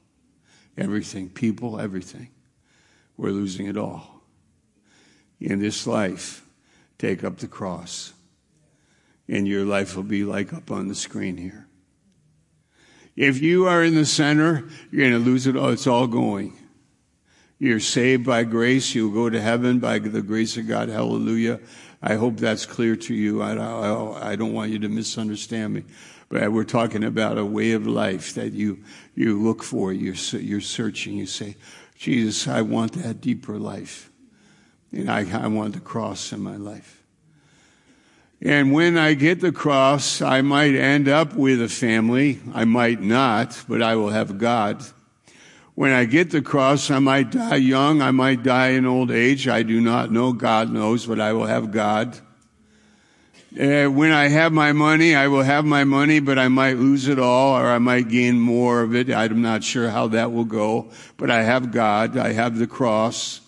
Everything. 0.77 1.29
People, 1.29 1.79
everything. 1.79 2.29
We're 3.17 3.29
losing 3.29 3.67
it 3.67 3.77
all 3.77 4.13
in 5.43 5.59
this 5.59 5.86
life, 5.86 6.45
take 6.97 7.23
up 7.23 7.38
the 7.38 7.47
cross. 7.47 8.13
And 9.27 9.47
your 9.47 9.65
life 9.65 9.95
will 9.95 10.03
be 10.03 10.23
like 10.23 10.53
up 10.53 10.71
on 10.71 10.88
the 10.88 10.95
screen 10.95 11.38
here. 11.38 11.67
If 13.15 13.41
you 13.41 13.67
are 13.67 13.83
in 13.83 13.95
the 13.95 14.05
center, 14.05 14.67
you're 14.91 15.09
going 15.09 15.23
to 15.23 15.29
lose 15.29 15.45
it 15.45 15.55
all. 15.55 15.69
It's 15.69 15.88
all 15.88 16.07
going. 16.07 16.57
You're 17.59 17.79
saved 17.79 18.25
by 18.25 18.43
grace. 18.43 18.95
You'll 18.95 19.13
go 19.13 19.29
to 19.29 19.39
heaven 19.39 19.79
by 19.79 19.99
the 19.99 20.21
grace 20.21 20.57
of 20.57 20.67
God. 20.67 20.89
Hallelujah. 20.89 21.59
I 22.01 22.15
hope 22.15 22.38
that's 22.38 22.65
clear 22.65 22.95
to 22.97 23.13
you. 23.13 23.41
I, 23.41 23.53
I, 23.55 24.31
I 24.31 24.36
don't 24.36 24.53
want 24.53 24.71
you 24.71 24.79
to 24.79 24.89
misunderstand 24.89 25.73
me. 25.73 25.83
We're 26.33 26.63
talking 26.63 27.03
about 27.03 27.37
a 27.37 27.45
way 27.45 27.73
of 27.73 27.85
life 27.85 28.33
that 28.33 28.53
you, 28.53 28.83
you 29.13 29.41
look 29.41 29.61
for. 29.63 29.93
You're, 29.93 30.15
you're 30.39 30.61
searching. 30.61 31.15
You 31.15 31.27
say, 31.27 31.55
Jesus, 31.95 32.47
I 32.47 32.61
want 32.61 32.93
that 32.93 33.21
deeper 33.21 33.59
life. 33.59 34.09
And 34.91 35.11
I, 35.11 35.27
I 35.43 35.47
want 35.47 35.75
the 35.75 35.79
cross 35.79 36.33
in 36.33 36.41
my 36.41 36.55
life. 36.55 37.03
And 38.41 38.73
when 38.73 38.97
I 38.97 39.13
get 39.13 39.41
the 39.41 39.51
cross, 39.51 40.21
I 40.21 40.41
might 40.41 40.75
end 40.75 41.07
up 41.07 41.33
with 41.33 41.61
a 41.61 41.69
family. 41.69 42.41
I 42.53 42.65
might 42.65 42.99
not, 42.99 43.63
but 43.69 43.81
I 43.81 43.95
will 43.95 44.09
have 44.09 44.37
God. 44.37 44.83
When 45.75 45.91
I 45.91 46.05
get 46.05 46.31
the 46.31 46.41
cross, 46.41 46.91
I 46.91 46.99
might 46.99 47.31
die 47.31 47.55
young. 47.55 48.01
I 48.01 48.11
might 48.11 48.43
die 48.43 48.69
in 48.69 48.85
old 48.85 49.11
age. 49.11 49.47
I 49.47 49.63
do 49.63 49.79
not 49.79 50.11
know. 50.11 50.33
God 50.33 50.71
knows, 50.71 51.05
but 51.05 51.19
I 51.19 51.33
will 51.33 51.45
have 51.45 51.71
God. 51.71 52.19
Uh, 53.59 53.85
when 53.85 54.11
I 54.11 54.29
have 54.29 54.51
my 54.51 54.71
money, 54.71 55.13
I 55.13 55.27
will 55.27 55.43
have 55.43 55.63
my 55.63 55.83
money, 55.83 56.19
but 56.19 56.39
I 56.39 56.47
might 56.47 56.77
lose 56.77 57.07
it 57.07 57.19
all 57.19 57.55
or 57.55 57.67
I 57.67 57.77
might 57.77 58.09
gain 58.09 58.39
more 58.39 58.81
of 58.81 58.95
it. 58.95 59.11
I'm 59.11 59.43
not 59.43 59.63
sure 59.63 59.89
how 59.91 60.07
that 60.07 60.31
will 60.31 60.43
go, 60.43 60.89
but 61.17 61.29
I 61.29 61.43
have 61.43 61.71
God. 61.71 62.17
I 62.17 62.31
have 62.31 62.57
the 62.57 62.65
cross 62.65 63.41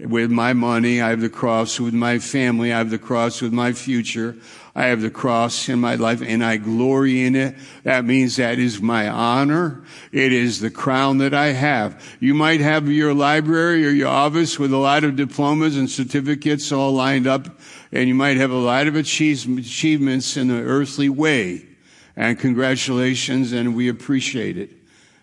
with 0.00 0.32
my 0.32 0.52
money. 0.52 1.00
I 1.00 1.10
have 1.10 1.20
the 1.20 1.28
cross 1.28 1.78
with 1.78 1.94
my 1.94 2.18
family. 2.18 2.72
I 2.72 2.78
have 2.78 2.90
the 2.90 2.98
cross 2.98 3.40
with 3.40 3.52
my 3.52 3.72
future. 3.72 4.36
I 4.76 4.88
have 4.88 5.00
the 5.00 5.08
cross 5.08 5.70
in 5.70 5.80
my 5.80 5.94
life 5.94 6.20
and 6.20 6.44
I 6.44 6.58
glory 6.58 7.24
in 7.24 7.34
it. 7.34 7.54
That 7.84 8.04
means 8.04 8.36
that 8.36 8.58
is 8.58 8.82
my 8.82 9.08
honor. 9.08 9.82
It 10.12 10.34
is 10.34 10.60
the 10.60 10.70
crown 10.70 11.16
that 11.18 11.32
I 11.32 11.46
have. 11.46 12.04
You 12.20 12.34
might 12.34 12.60
have 12.60 12.86
your 12.86 13.14
library 13.14 13.86
or 13.86 13.90
your 13.90 14.08
office 14.08 14.58
with 14.58 14.74
a 14.74 14.76
lot 14.76 15.02
of 15.02 15.16
diplomas 15.16 15.78
and 15.78 15.88
certificates 15.88 16.70
all 16.72 16.92
lined 16.92 17.26
up 17.26 17.58
and 17.90 18.06
you 18.06 18.14
might 18.14 18.36
have 18.36 18.50
a 18.50 18.54
lot 18.54 18.86
of 18.86 18.96
achievements 18.96 20.36
in 20.36 20.48
the 20.48 20.60
earthly 20.62 21.08
way. 21.08 21.66
And 22.14 22.38
congratulations 22.38 23.52
and 23.52 23.74
we 23.74 23.88
appreciate 23.88 24.58
it. 24.58 24.72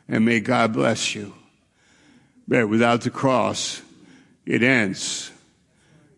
And 0.09 0.25
may 0.25 0.39
God 0.39 0.73
bless 0.73 1.13
you. 1.13 1.31
But 2.47 2.69
without 2.69 3.01
the 3.01 3.11
cross, 3.11 3.83
it 4.47 4.63
ends 4.63 5.29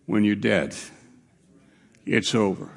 when 0.06 0.24
you're 0.24 0.36
dead. 0.36 0.74
It's 2.06 2.34
over. 2.34 2.75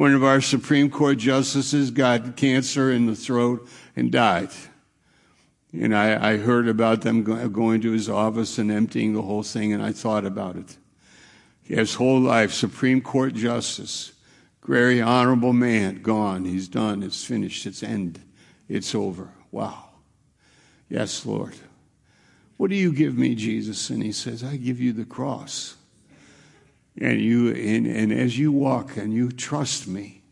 One 0.00 0.14
of 0.14 0.24
our 0.24 0.40
Supreme 0.40 0.88
Court 0.88 1.18
justices 1.18 1.90
got 1.90 2.34
cancer 2.34 2.90
in 2.90 3.04
the 3.04 3.14
throat 3.14 3.68
and 3.94 4.10
died. 4.10 4.48
And 5.74 5.94
I, 5.94 6.30
I 6.30 6.36
heard 6.38 6.68
about 6.68 7.02
them 7.02 7.22
going 7.22 7.82
to 7.82 7.92
his 7.92 8.08
office 8.08 8.56
and 8.56 8.70
emptying 8.70 9.12
the 9.12 9.20
whole 9.20 9.42
thing, 9.42 9.74
and 9.74 9.82
I 9.82 9.92
thought 9.92 10.24
about 10.24 10.56
it. 10.56 10.78
His 11.62 11.96
whole 11.96 12.18
life, 12.18 12.50
Supreme 12.50 13.02
Court 13.02 13.34
justice, 13.34 14.12
very 14.66 15.02
honorable 15.02 15.52
man, 15.52 16.00
gone. 16.00 16.46
He's 16.46 16.66
done. 16.66 17.02
It's 17.02 17.22
finished. 17.22 17.66
It's 17.66 17.82
end. 17.82 18.22
It's 18.70 18.94
over. 18.94 19.28
Wow. 19.50 19.84
Yes, 20.88 21.26
Lord. 21.26 21.56
What 22.56 22.70
do 22.70 22.76
you 22.76 22.94
give 22.94 23.18
me, 23.18 23.34
Jesus? 23.34 23.90
And 23.90 24.02
he 24.02 24.12
says, 24.12 24.42
I 24.42 24.56
give 24.56 24.80
you 24.80 24.94
the 24.94 25.04
cross. 25.04 25.76
And 27.00 27.20
you 27.20 27.48
and, 27.52 27.86
and 27.86 28.12
as 28.12 28.38
you 28.38 28.52
walk 28.52 28.96
and 28.96 29.12
you 29.12 29.30
trust 29.30 29.88
me. 29.88 30.22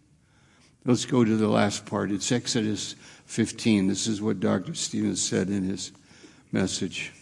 Let's 0.85 1.05
go 1.05 1.25
to 1.25 1.37
the 1.37 1.49
last 1.49 1.87
part. 1.87 2.11
It's 2.11 2.33
Exodus 2.33 2.95
15. 3.27 3.89
This 3.89 4.07
is 4.07 4.23
what 4.23 4.41
Dr. 4.41 4.75
Stevens 4.75 5.23
said 5.23 5.49
in 5.49 5.65
his 5.65 5.93
message. 6.53 7.13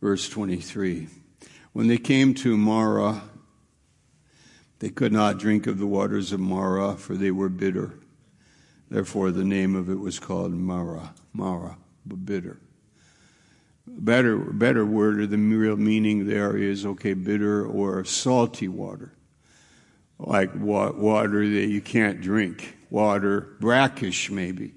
Verse 0.00 0.28
23. 0.28 1.08
When 1.72 1.86
they 1.86 1.98
came 1.98 2.34
to 2.34 2.56
Marah, 2.56 3.22
they 4.80 4.90
could 4.90 5.12
not 5.12 5.38
drink 5.38 5.66
of 5.66 5.78
the 5.78 5.86
waters 5.86 6.32
of 6.32 6.40
Marah, 6.40 6.96
for 6.96 7.14
they 7.14 7.30
were 7.30 7.48
bitter. 7.48 7.94
Therefore, 8.90 9.30
the 9.30 9.44
name 9.44 9.74
of 9.74 9.88
it 9.88 9.98
was 9.98 10.18
called 10.18 10.52
Marah, 10.52 11.14
Marah, 11.32 11.78
bitter. 12.24 12.58
Better, 13.86 14.36
better 14.36 14.86
word, 14.86 15.20
or 15.20 15.26
the 15.26 15.36
real 15.36 15.76
meaning 15.76 16.26
there 16.26 16.56
is 16.56 16.86
okay, 16.86 17.14
bitter 17.14 17.66
or 17.66 18.04
salty 18.04 18.68
water, 18.68 19.12
like 20.18 20.50
water 20.54 21.48
that 21.48 21.66
you 21.66 21.80
can't 21.80 22.20
drink, 22.20 22.76
water 22.90 23.56
brackish 23.60 24.30
maybe, 24.30 24.74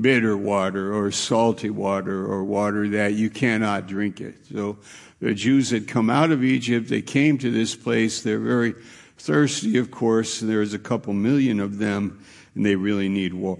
bitter 0.00 0.36
water 0.36 0.92
or 0.92 1.10
salty 1.12 1.70
water 1.70 2.26
or 2.26 2.44
water 2.44 2.88
that 2.88 3.14
you 3.14 3.30
cannot 3.30 3.86
drink 3.86 4.20
it. 4.20 4.46
So 4.52 4.78
the 5.20 5.34
Jews 5.34 5.70
had 5.70 5.86
come 5.86 6.10
out 6.10 6.32
of 6.32 6.42
Egypt, 6.42 6.88
they 6.88 7.02
came 7.02 7.38
to 7.38 7.50
this 7.50 7.76
place, 7.76 8.22
they're 8.22 8.40
very 8.40 8.74
thirsty, 9.16 9.78
of 9.78 9.90
course, 9.90 10.42
and 10.42 10.50
there's 10.50 10.74
a 10.74 10.78
couple 10.78 11.12
million 11.12 11.60
of 11.60 11.78
them 11.78 12.24
and 12.54 12.66
they 12.66 12.74
really 12.74 13.08
need 13.08 13.34
wa- 13.34 13.56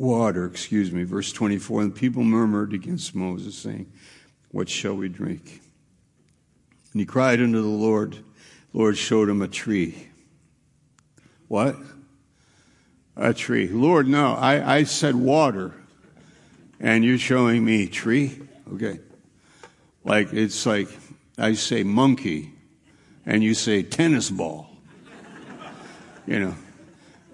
water. 0.00 0.46
Excuse 0.46 0.90
me. 0.90 1.04
Verse 1.04 1.30
24 1.30 1.82
And 1.82 1.94
the 1.94 1.98
people 1.98 2.24
murmured 2.24 2.72
against 2.72 3.14
Moses, 3.14 3.54
saying, 3.54 3.92
What 4.50 4.68
shall 4.68 4.94
we 4.96 5.08
drink? 5.08 5.60
And 6.92 7.00
he 7.00 7.06
cried 7.06 7.40
unto 7.40 7.60
the 7.60 7.68
Lord. 7.68 8.14
The 8.72 8.78
Lord 8.78 8.96
showed 8.96 9.28
him 9.28 9.42
a 9.42 9.48
tree. 9.48 10.08
What? 11.48 11.76
A 13.14 13.34
tree. 13.34 13.68
Lord, 13.68 14.08
no, 14.08 14.34
I, 14.34 14.76
I 14.76 14.82
said 14.84 15.14
water, 15.14 15.74
and 16.80 17.04
you're 17.04 17.18
showing 17.18 17.64
me 17.64 17.86
tree? 17.86 18.40
Okay. 18.72 19.00
Like, 20.04 20.32
it's 20.32 20.64
like 20.64 20.88
I 21.36 21.52
say 21.52 21.82
monkey, 21.82 22.52
and 23.26 23.42
you 23.44 23.54
say 23.54 23.82
tennis 23.82 24.30
ball. 24.30 24.70
You 26.26 26.40
know. 26.40 26.54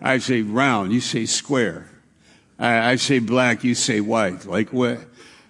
I 0.00 0.18
say 0.18 0.42
round, 0.42 0.92
you 0.92 1.00
say 1.00 1.26
square. 1.26 1.90
I, 2.58 2.92
I 2.92 2.96
say 2.96 3.18
black, 3.18 3.64
you 3.64 3.74
say 3.74 4.00
white. 4.00 4.46
Like 4.46 4.72
what? 4.72 5.00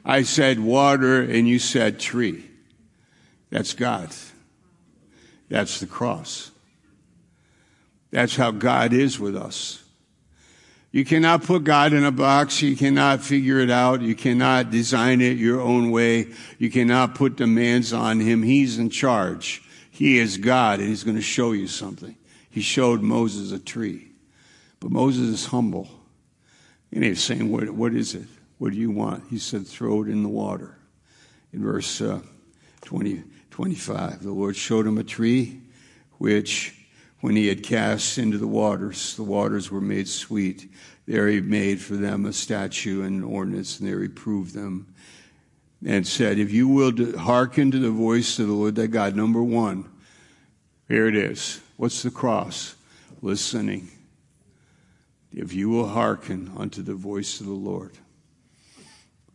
I 0.04 0.22
said 0.22 0.60
water 0.60 1.22
and 1.22 1.48
you 1.48 1.58
said 1.58 1.98
tree. 1.98 2.44
That's 3.50 3.74
God. 3.74 4.10
That's 5.48 5.80
the 5.80 5.86
cross. 5.86 6.50
That's 8.10 8.36
how 8.36 8.50
God 8.50 8.92
is 8.92 9.18
with 9.18 9.36
us. 9.36 9.82
You 10.92 11.04
cannot 11.04 11.42
put 11.42 11.64
God 11.64 11.92
in 11.92 12.04
a 12.04 12.10
box. 12.10 12.62
You 12.62 12.76
cannot 12.76 13.20
figure 13.20 13.58
it 13.58 13.70
out. 13.70 14.00
You 14.00 14.14
cannot 14.14 14.70
design 14.70 15.20
it 15.20 15.36
your 15.36 15.60
own 15.60 15.90
way. 15.90 16.28
You 16.58 16.70
cannot 16.70 17.14
put 17.14 17.36
demands 17.36 17.92
on 17.92 18.20
Him. 18.20 18.42
He's 18.42 18.78
in 18.78 18.88
charge. 18.88 19.62
He 19.90 20.18
is 20.18 20.38
God 20.38 20.78
and 20.78 20.88
He's 20.88 21.04
going 21.04 21.16
to 21.16 21.22
show 21.22 21.52
you 21.52 21.66
something. 21.66 22.16
He 22.48 22.62
showed 22.62 23.02
Moses 23.02 23.52
a 23.52 23.58
tree. 23.58 24.08
But 24.80 24.90
Moses 24.90 25.28
is 25.28 25.46
humble. 25.46 25.88
And 26.92 27.04
he's 27.04 27.22
saying, 27.22 27.50
what, 27.50 27.68
what 27.70 27.94
is 27.94 28.14
it? 28.14 28.26
What 28.58 28.72
do 28.72 28.78
you 28.78 28.90
want? 28.90 29.24
He 29.28 29.38
said, 29.38 29.66
throw 29.66 30.02
it 30.02 30.08
in 30.08 30.22
the 30.22 30.28
water. 30.28 30.78
In 31.52 31.62
verse 31.62 32.00
uh, 32.00 32.20
20, 32.82 33.22
25, 33.50 34.22
the 34.22 34.32
Lord 34.32 34.56
showed 34.56 34.86
him 34.86 34.98
a 34.98 35.04
tree 35.04 35.60
which, 36.18 36.74
when 37.20 37.36
he 37.36 37.48
had 37.48 37.62
cast 37.62 38.18
into 38.18 38.38
the 38.38 38.46
waters, 38.46 39.16
the 39.16 39.22
waters 39.22 39.70
were 39.70 39.80
made 39.80 40.08
sweet. 40.08 40.70
There 41.06 41.28
he 41.28 41.40
made 41.40 41.80
for 41.80 41.94
them 41.94 42.24
a 42.24 42.32
statue 42.32 43.02
and 43.02 43.24
ordinance, 43.24 43.78
and 43.78 43.88
there 43.88 44.00
he 44.00 44.08
proved 44.08 44.54
them. 44.54 44.94
And 45.84 46.06
said, 46.06 46.38
If 46.38 46.52
you 46.52 46.68
will 46.68 47.18
hearken 47.18 47.70
to 47.70 47.78
the 47.78 47.90
voice 47.90 48.38
of 48.38 48.46
the 48.46 48.54
Lord 48.54 48.76
thy 48.76 48.86
God, 48.86 49.14
number 49.14 49.42
one, 49.42 49.90
here 50.88 51.06
it 51.06 51.16
is. 51.16 51.60
What's 51.76 52.02
the 52.02 52.10
cross? 52.10 52.74
Listening 53.20 53.90
if 55.36 55.52
you 55.52 55.68
will 55.68 55.86
hearken 55.86 56.50
unto 56.56 56.82
the 56.82 56.94
voice 56.94 57.40
of 57.40 57.46
the 57.46 57.52
Lord. 57.52 57.92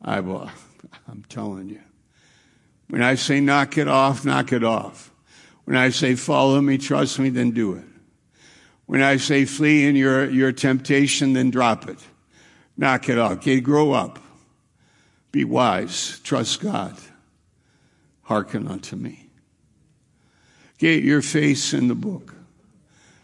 I 0.01 0.19
will, 0.19 0.49
I'm 1.07 1.23
telling 1.29 1.69
you. 1.69 1.79
When 2.89 3.03
I 3.03 3.13
say 3.13 3.39
knock 3.39 3.77
it 3.77 3.87
off, 3.87 4.25
knock 4.25 4.51
it 4.51 4.63
off. 4.63 5.11
When 5.65 5.77
I 5.77 5.89
say 5.89 6.15
follow 6.15 6.59
me, 6.59 6.79
trust 6.79 7.19
me, 7.19 7.29
then 7.29 7.51
do 7.51 7.75
it. 7.75 7.85
When 8.87 9.03
I 9.03 9.17
say 9.17 9.45
flee 9.45 9.85
in 9.85 9.95
your, 9.95 10.27
your 10.27 10.51
temptation, 10.51 11.33
then 11.33 11.51
drop 11.51 11.87
it. 11.87 11.99
Knock 12.75 13.07
it 13.07 13.19
off. 13.19 13.33
Okay, 13.33 13.59
grow 13.61 13.91
up. 13.91 14.17
Be 15.31 15.45
wise. 15.45 16.19
Trust 16.23 16.61
God. 16.61 16.97
Hearken 18.23 18.67
unto 18.67 18.95
me. 18.95 19.29
Get 20.79 21.03
your 21.03 21.21
face 21.21 21.73
in 21.73 21.87
the 21.87 21.95
book. 21.95 22.33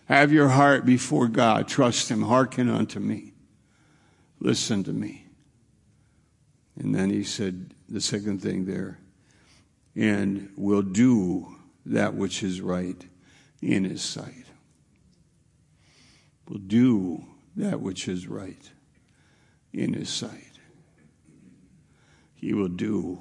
Have 0.08 0.32
your 0.32 0.48
heart 0.48 0.86
before 0.86 1.28
God. 1.28 1.68
Trust 1.68 2.10
Him. 2.10 2.22
Hearken 2.22 2.70
unto 2.70 3.00
me. 3.00 3.34
Listen 4.40 4.84
to 4.86 4.94
me. 4.94 5.26
And 6.80 6.96
then 6.96 7.10
he 7.10 7.24
said 7.24 7.74
the 7.90 8.00
second 8.00 8.42
thing 8.42 8.66
there, 8.66 9.00
and 9.96 10.50
will 10.56 10.84
do 10.84 11.56
that 11.86 12.14
which 12.14 12.44
is 12.44 12.62
right 12.62 13.06
in 13.62 13.84
His 13.84 14.02
sight. 14.02 14.46
Will 16.48 16.60
do 16.60 17.26
that 17.56 17.82
which 17.82 18.08
is 18.08 18.28
right 18.28 18.72
in 19.74 19.94
His 19.94 20.10
sight. 20.10 20.60
He 22.36 22.54
will 22.54 22.70
do. 22.70 23.20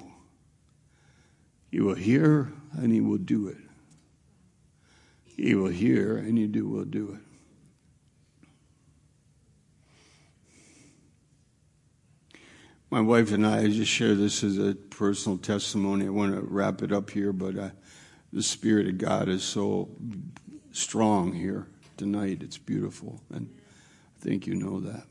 He 1.69 1.81
will 1.81 1.95
hear 1.95 2.53
and 2.73 2.93
He 2.93 3.01
will 3.01 3.17
do 3.17 3.47
it. 3.47 3.66
He 5.37 5.53
will 5.53 5.69
hear 5.69 6.17
and 6.17 6.37
you 6.37 6.47
do 6.47 6.67
will 6.67 6.83
do 6.83 7.13
it. 7.13 7.21
My 12.89 13.01
wife 13.01 13.31
and 13.31 13.45
I, 13.45 13.59
I 13.59 13.67
just 13.67 13.91
share 13.91 14.15
this 14.15 14.43
as 14.43 14.57
a 14.57 14.73
personal 14.73 15.37
testimony. 15.37 16.05
I 16.05 16.09
want 16.09 16.33
to 16.33 16.41
wrap 16.41 16.81
it 16.81 16.91
up 16.91 17.11
here, 17.11 17.33
but 17.33 17.57
uh, 17.57 17.69
the 18.31 18.41
Spirit 18.41 18.87
of 18.87 18.97
God 18.97 19.27
is 19.29 19.43
so 19.43 19.89
strong 20.71 21.33
here 21.33 21.67
tonight. 21.97 22.41
It's 22.41 22.57
beautiful, 22.57 23.21
and 23.29 23.53
I 24.19 24.23
think 24.23 24.47
you 24.47 24.55
know 24.55 24.79
that. 24.79 25.03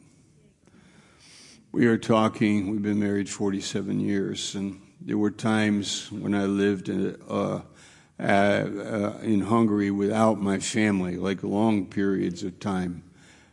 We 1.71 1.87
are 1.87 1.99
talking, 1.99 2.71
we've 2.71 2.83
been 2.83 2.99
married 2.99 3.29
47 3.29 4.01
years, 4.01 4.55
and 4.55 4.81
there 4.99 5.19
were 5.19 5.31
times 5.31 6.11
when 6.11 6.35
I 6.35 6.47
lived 6.47 6.89
in 6.89 7.19
a, 7.29 7.33
uh, 7.33 7.57
uh, 7.57 7.63
Uh, 8.19 9.13
in 9.23 9.43
Hungary 9.43 9.91
without 9.91 10.41
my 10.41 10.59
family, 10.59 11.17
like 11.17 11.43
long 11.43 11.85
periods 11.85 12.43
of 12.43 12.59
time, 12.59 13.03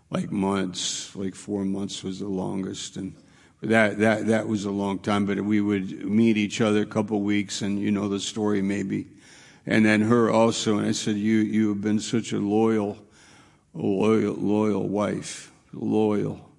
like 0.10 0.32
months, 0.32 1.14
like 1.18 1.36
four 1.36 1.66
months 1.66 2.02
was 2.02 2.20
the 2.20 2.30
longest, 2.30 2.96
and 2.96 3.14
that 3.62 4.00
that 4.00 4.28
that 4.28 4.48
was 4.48 4.64
a 4.64 4.72
long 4.72 5.00
time. 5.00 5.26
But 5.26 5.42
we 5.42 5.60
would 5.60 6.06
meet 6.06 6.38
each 6.38 6.62
other 6.62 6.84
a 6.84 6.86
couple 6.86 7.18
of 7.18 7.24
weeks, 7.24 7.62
and 7.62 7.78
you 7.78 7.92
know 7.92 8.08
the 8.08 8.22
story 8.22 8.62
maybe, 8.62 9.08
and 9.66 9.86
then 9.86 10.00
her 10.00 10.32
also. 10.32 10.78
And 10.78 10.88
I 10.88 10.94
said, 10.94 11.18
"You 11.18 11.40
you 11.40 11.68
have 11.68 11.82
been 11.82 12.00
such 12.00 12.32
a 12.32 12.40
loyal, 12.40 12.98
loyal, 13.74 14.36
loyal 14.36 14.88
wife, 14.88 15.52
loyal." 15.74 16.52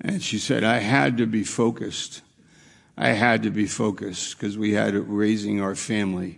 And 0.00 0.22
she 0.22 0.38
said, 0.38 0.62
"I 0.62 0.78
had 0.78 1.16
to 1.16 1.26
be 1.26 1.42
focused. 1.42 2.22
I 2.96 3.08
had 3.08 3.42
to 3.42 3.50
be 3.50 3.66
focused 3.66 4.38
because 4.38 4.56
we 4.56 4.74
had 4.74 4.94
raising 4.94 5.60
our 5.60 5.74
fam." 5.74 6.36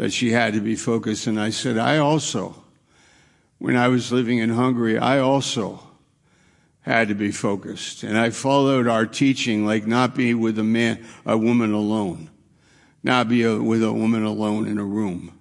That 0.00 0.14
she 0.14 0.30
had 0.30 0.54
to 0.54 0.62
be 0.62 0.74
focused. 0.74 1.26
And 1.26 1.38
I 1.38 1.50
said, 1.50 1.76
I 1.76 1.98
also, 1.98 2.64
when 3.58 3.76
I 3.76 3.88
was 3.88 4.10
living 4.10 4.38
in 4.38 4.48
Hungary, 4.48 4.96
I 4.96 5.18
also 5.18 5.86
had 6.80 7.08
to 7.08 7.14
be 7.14 7.30
focused. 7.30 8.02
And 8.02 8.16
I 8.16 8.30
followed 8.30 8.86
our 8.86 9.04
teaching, 9.04 9.66
like 9.66 9.86
not 9.86 10.14
be 10.14 10.32
with 10.32 10.58
a 10.58 10.64
man, 10.64 11.04
a 11.26 11.36
woman 11.36 11.74
alone, 11.74 12.30
not 13.02 13.28
be 13.28 13.42
a, 13.42 13.60
with 13.60 13.82
a 13.82 13.92
woman 13.92 14.24
alone 14.24 14.66
in 14.66 14.78
a 14.78 14.84
room. 14.84 15.38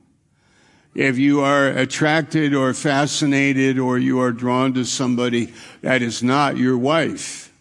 If 0.94 1.18
you 1.18 1.40
are 1.40 1.68
attracted 1.68 2.54
or 2.54 2.74
fascinated 2.74 3.80
or 3.80 3.98
you 3.98 4.20
are 4.20 4.34
drawn 4.34 4.74
to 4.74 4.84
somebody 4.84 5.54
that 5.84 6.02
is 6.02 6.22
not 6.22 6.58
your 6.58 6.78
wife, 6.78 7.54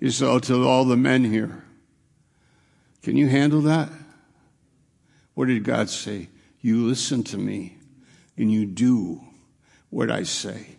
is 0.00 0.22
all 0.22 0.36
oh, 0.36 0.38
to 0.38 0.66
all 0.66 0.86
the 0.86 0.96
men 0.96 1.24
here. 1.24 1.62
Can 3.02 3.18
you 3.18 3.28
handle 3.28 3.60
that? 3.60 3.90
What 5.42 5.48
did 5.48 5.64
God 5.64 5.90
say? 5.90 6.28
You 6.60 6.86
listen 6.86 7.24
to 7.24 7.36
me 7.36 7.76
and 8.36 8.52
you 8.52 8.64
do 8.64 9.20
what 9.90 10.08
I 10.08 10.22
say. 10.22 10.76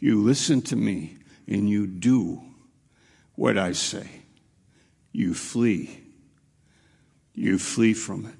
You 0.00 0.24
listen 0.24 0.60
to 0.62 0.74
me 0.74 1.18
and 1.46 1.70
you 1.70 1.86
do 1.86 2.42
what 3.36 3.56
I 3.56 3.70
say. 3.70 4.08
You 5.12 5.34
flee. 5.34 6.00
You 7.32 7.60
flee 7.60 7.94
from 7.94 8.26
it. 8.26 8.34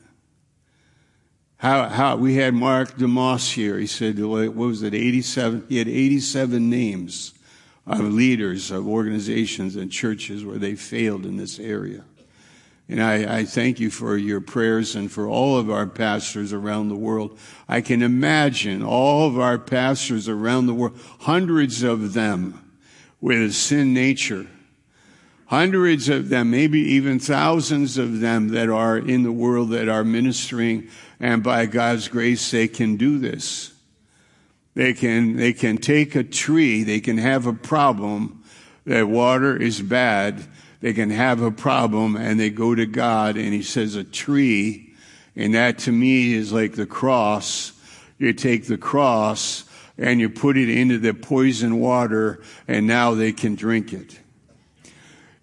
How, 1.59 1.89
how, 1.89 2.17
we 2.17 2.35
had 2.35 2.55
Mark 2.55 2.97
DeMoss 2.97 3.53
here. 3.53 3.79
He 3.79 3.87
said, 3.87 4.19
what 4.19 4.53
was 4.53 4.83
it, 4.83 4.95
87? 4.95 5.67
He 5.69 5.79
had 5.79 5.87
87 5.87 6.69
names 6.69 7.35
of 7.87 8.01
leaders 8.01 8.73
of 8.73 8.89
organizations 8.89 9.77
and 9.77 9.93
churches 9.93 10.45
where 10.45 10.59
they 10.59 10.75
failed 10.75 11.25
in 11.25 11.37
this 11.37 11.61
area. 11.61 12.05
And 12.89 13.03
I, 13.03 13.41
I, 13.41 13.45
thank 13.45 13.81
you 13.81 13.91
for 13.91 14.17
your 14.17 14.41
prayers 14.41 14.97
and 14.97 15.13
for 15.13 15.29
all 15.29 15.59
of 15.59 15.71
our 15.71 15.87
pastors 15.87 16.55
around 16.55 16.89
the 16.89 16.97
world. 16.97 17.39
I 17.69 17.83
can 17.83 18.03
imagine 18.03 18.83
all 18.83 19.29
of 19.29 19.39
our 19.39 19.59
pastors 19.59 20.27
around 20.27 20.67
the 20.67 20.75
world, 20.75 20.99
hundreds 21.21 21.83
of 21.83 22.15
them 22.15 22.77
with 23.21 23.43
a 23.43 23.53
sin 23.53 23.93
nature. 23.93 24.47
Hundreds 25.47 26.09
of 26.09 26.31
them, 26.31 26.51
maybe 26.51 26.81
even 26.81 27.19
thousands 27.19 27.99
of 27.99 28.21
them 28.21 28.49
that 28.49 28.71
are 28.71 28.97
in 28.97 29.23
the 29.23 29.33
world 29.33 29.71
that 29.71 29.89
are 29.89 30.05
ministering 30.05 30.89
and 31.21 31.43
by 31.43 31.67
God's 31.67 32.09
grace 32.09 32.51
they 32.51 32.69
can 32.69 32.97
do 32.97 33.19
this. 33.19 33.73
They 34.75 34.93
can, 34.93 35.37
they 35.37 35.53
can 35.53 35.79
take 35.79 36.15
a 36.15 36.23
tree, 36.23 36.85
they 36.85 37.01
can 37.01 37.19
have 37.19 37.47
a 37.47 37.53
problem 37.53 38.45
that 38.85 39.09
water 39.09 39.57
is 39.57 39.83
bad, 39.83 40.45
they 40.81 40.93
can 40.93 41.11
have 41.11 41.43
a 41.43 41.51
problem 41.51 42.17
and 42.17 42.39
they 42.39 42.51
go 42.51 42.75
to 42.75 42.87
God 42.87 43.37
and 43.37 43.53
he 43.53 43.63
says 43.63 43.95
a 43.95 44.05
tree, 44.05 44.95
and 45.35 45.55
that 45.55 45.79
to 45.81 45.93
me 45.93 46.35
is 46.35 46.53
like 46.53 46.75
the 46.75 46.87
cross. 46.87 47.73
You 48.19 48.33
take 48.33 48.67
the 48.67 48.79
cross 48.79 49.65
and 49.97 50.21
you 50.21 50.29
put 50.29 50.57
it 50.57 50.69
into 50.69 50.99
the 50.99 51.15
poison 51.15 51.81
water 51.81 52.41
and 52.67 52.87
now 52.87 53.15
they 53.15 53.33
can 53.33 53.55
drink 53.55 53.93
it. 53.93 54.19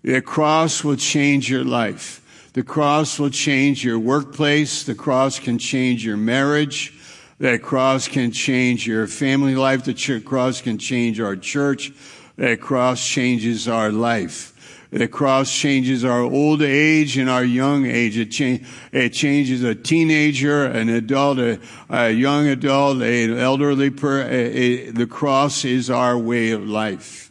The 0.03 0.21
cross 0.21 0.83
will 0.83 0.97
change 0.97 1.49
your 1.49 1.63
life. 1.63 2.21
The 2.53 2.63
cross 2.63 3.19
will 3.19 3.31
change 3.31 3.83
your 3.83 3.99
workplace. 3.99 4.83
The 4.83 4.95
cross 4.95 5.39
can 5.39 5.57
change 5.57 6.05
your 6.05 6.15
marriage. 6.15 6.93
That 7.39 7.61
cross 7.61 8.07
can 8.07 8.31
change 8.31 8.87
your 8.87 9.07
family 9.07 9.55
life. 9.55 9.83
The 9.83 10.21
cross 10.21 10.61
can 10.61 10.77
change 10.77 11.19
our 11.19 11.35
church. 11.35 11.91
That 12.37 12.61
cross 12.61 13.05
changes 13.05 13.67
our 13.67 13.91
life. 13.91 14.54
The 14.95 15.09
cross 15.09 15.51
changes 15.53 16.05
our 16.05 16.21
old 16.21 16.61
age 16.61 17.17
and 17.17 17.29
our 17.29 17.43
young 17.43 17.85
age. 17.85 18.17
It, 18.17 18.27
cha- 18.27 18.65
it 18.93 19.09
changes 19.09 19.61
a 19.61 19.75
teenager, 19.75 20.63
an 20.63 20.87
adult, 20.87 21.37
a, 21.37 21.59
a 21.89 22.11
young 22.11 22.47
adult, 22.47 23.01
an 23.01 23.37
elderly 23.37 23.89
person. 23.89 24.95
The 24.95 25.05
cross 25.05 25.65
is 25.65 25.89
our 25.89 26.17
way 26.17 26.51
of 26.51 26.65
life. 26.65 27.29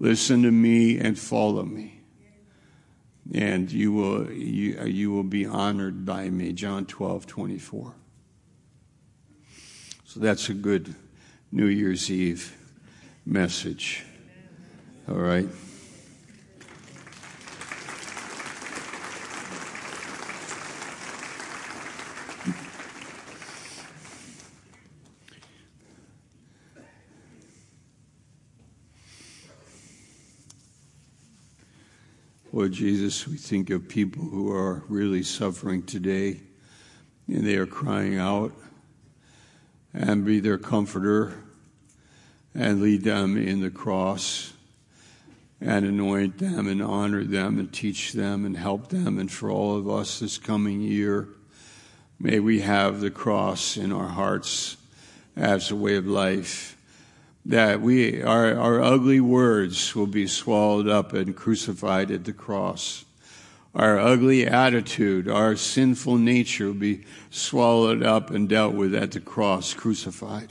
Listen 0.00 0.42
to 0.42 0.50
me 0.50 0.98
and 0.98 1.16
follow 1.16 1.62
me. 1.62 2.00
And 3.32 3.70
you 3.70 3.92
will, 3.92 4.32
you, 4.32 4.82
you 4.82 5.12
will 5.12 5.22
be 5.22 5.46
honored 5.46 6.04
by 6.04 6.28
me. 6.30 6.52
John 6.52 6.84
12, 6.84 7.28
24. 7.28 7.94
So 10.04 10.18
that's 10.18 10.48
a 10.48 10.54
good 10.54 10.96
New 11.52 11.66
Year's 11.66 12.10
Eve 12.10 12.56
message. 13.24 14.04
All 15.08 15.14
right. 15.14 15.48
Lord 32.58 32.72
Jesus, 32.72 33.24
we 33.28 33.36
think 33.36 33.70
of 33.70 33.86
people 33.86 34.24
who 34.24 34.52
are 34.52 34.82
really 34.88 35.22
suffering 35.22 35.84
today 35.84 36.40
and 37.28 37.46
they 37.46 37.54
are 37.54 37.68
crying 37.68 38.18
out 38.18 38.52
and 39.94 40.24
be 40.24 40.40
their 40.40 40.58
comforter 40.58 41.34
and 42.56 42.82
lead 42.82 43.04
them 43.04 43.36
in 43.36 43.60
the 43.60 43.70
cross 43.70 44.54
and 45.60 45.86
anoint 45.86 46.38
them 46.38 46.66
and 46.66 46.82
honor 46.82 47.22
them 47.22 47.60
and 47.60 47.72
teach 47.72 48.12
them 48.12 48.44
and 48.44 48.56
help 48.56 48.88
them. 48.88 49.20
And 49.20 49.30
for 49.30 49.52
all 49.52 49.76
of 49.76 49.88
us 49.88 50.18
this 50.18 50.36
coming 50.36 50.80
year, 50.80 51.28
may 52.18 52.40
we 52.40 52.62
have 52.62 52.98
the 52.98 53.12
cross 53.12 53.76
in 53.76 53.92
our 53.92 54.08
hearts 54.08 54.76
as 55.36 55.70
a 55.70 55.76
way 55.76 55.94
of 55.94 56.08
life 56.08 56.76
that 57.48 57.80
we, 57.80 58.22
our, 58.22 58.54
our 58.54 58.82
ugly 58.82 59.20
words 59.20 59.94
will 59.96 60.06
be 60.06 60.26
swallowed 60.26 60.86
up 60.86 61.14
and 61.14 61.34
crucified 61.34 62.10
at 62.10 62.24
the 62.24 62.32
cross. 62.32 63.06
Our 63.74 63.98
ugly 63.98 64.46
attitude, 64.46 65.28
our 65.28 65.56
sinful 65.56 66.18
nature 66.18 66.66
will 66.66 66.74
be 66.74 67.04
swallowed 67.30 68.02
up 68.02 68.30
and 68.30 68.48
dealt 68.48 68.74
with 68.74 68.94
at 68.94 69.12
the 69.12 69.20
cross, 69.20 69.72
crucified. 69.72 70.50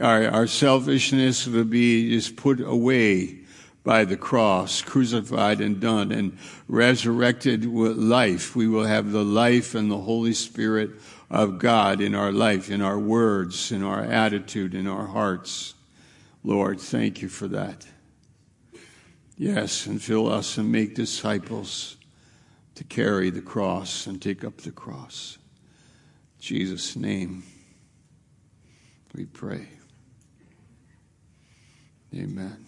Our, 0.00 0.26
our 0.28 0.46
selfishness 0.46 1.46
will 1.46 1.64
be 1.64 2.10
just 2.10 2.36
put 2.36 2.60
away 2.60 3.40
by 3.84 4.06
the 4.06 4.16
cross, 4.16 4.80
crucified 4.80 5.60
and 5.60 5.80
done, 5.80 6.10
and 6.12 6.38
resurrected 6.66 7.66
with 7.66 7.98
life. 7.98 8.56
We 8.56 8.68
will 8.68 8.86
have 8.86 9.12
the 9.12 9.24
life 9.24 9.74
and 9.74 9.90
the 9.90 9.98
Holy 9.98 10.32
Spirit 10.32 10.92
of 11.34 11.58
God 11.58 12.00
in 12.00 12.14
our 12.14 12.30
life, 12.30 12.70
in 12.70 12.80
our 12.80 12.98
words, 12.98 13.72
in 13.72 13.82
our 13.82 14.02
attitude, 14.02 14.72
in 14.72 14.86
our 14.86 15.06
hearts. 15.06 15.74
Lord, 16.44 16.78
thank 16.78 17.22
you 17.22 17.28
for 17.28 17.48
that. 17.48 17.84
Yes, 19.36 19.86
and 19.86 20.00
fill 20.00 20.30
us 20.30 20.58
and 20.58 20.70
make 20.70 20.94
disciples 20.94 21.96
to 22.76 22.84
carry 22.84 23.30
the 23.30 23.40
cross 23.40 24.06
and 24.06 24.22
take 24.22 24.44
up 24.44 24.58
the 24.58 24.70
cross. 24.70 25.38
In 26.36 26.42
Jesus' 26.42 26.94
name, 26.94 27.42
we 29.12 29.24
pray. 29.24 29.66
Amen. 32.14 32.63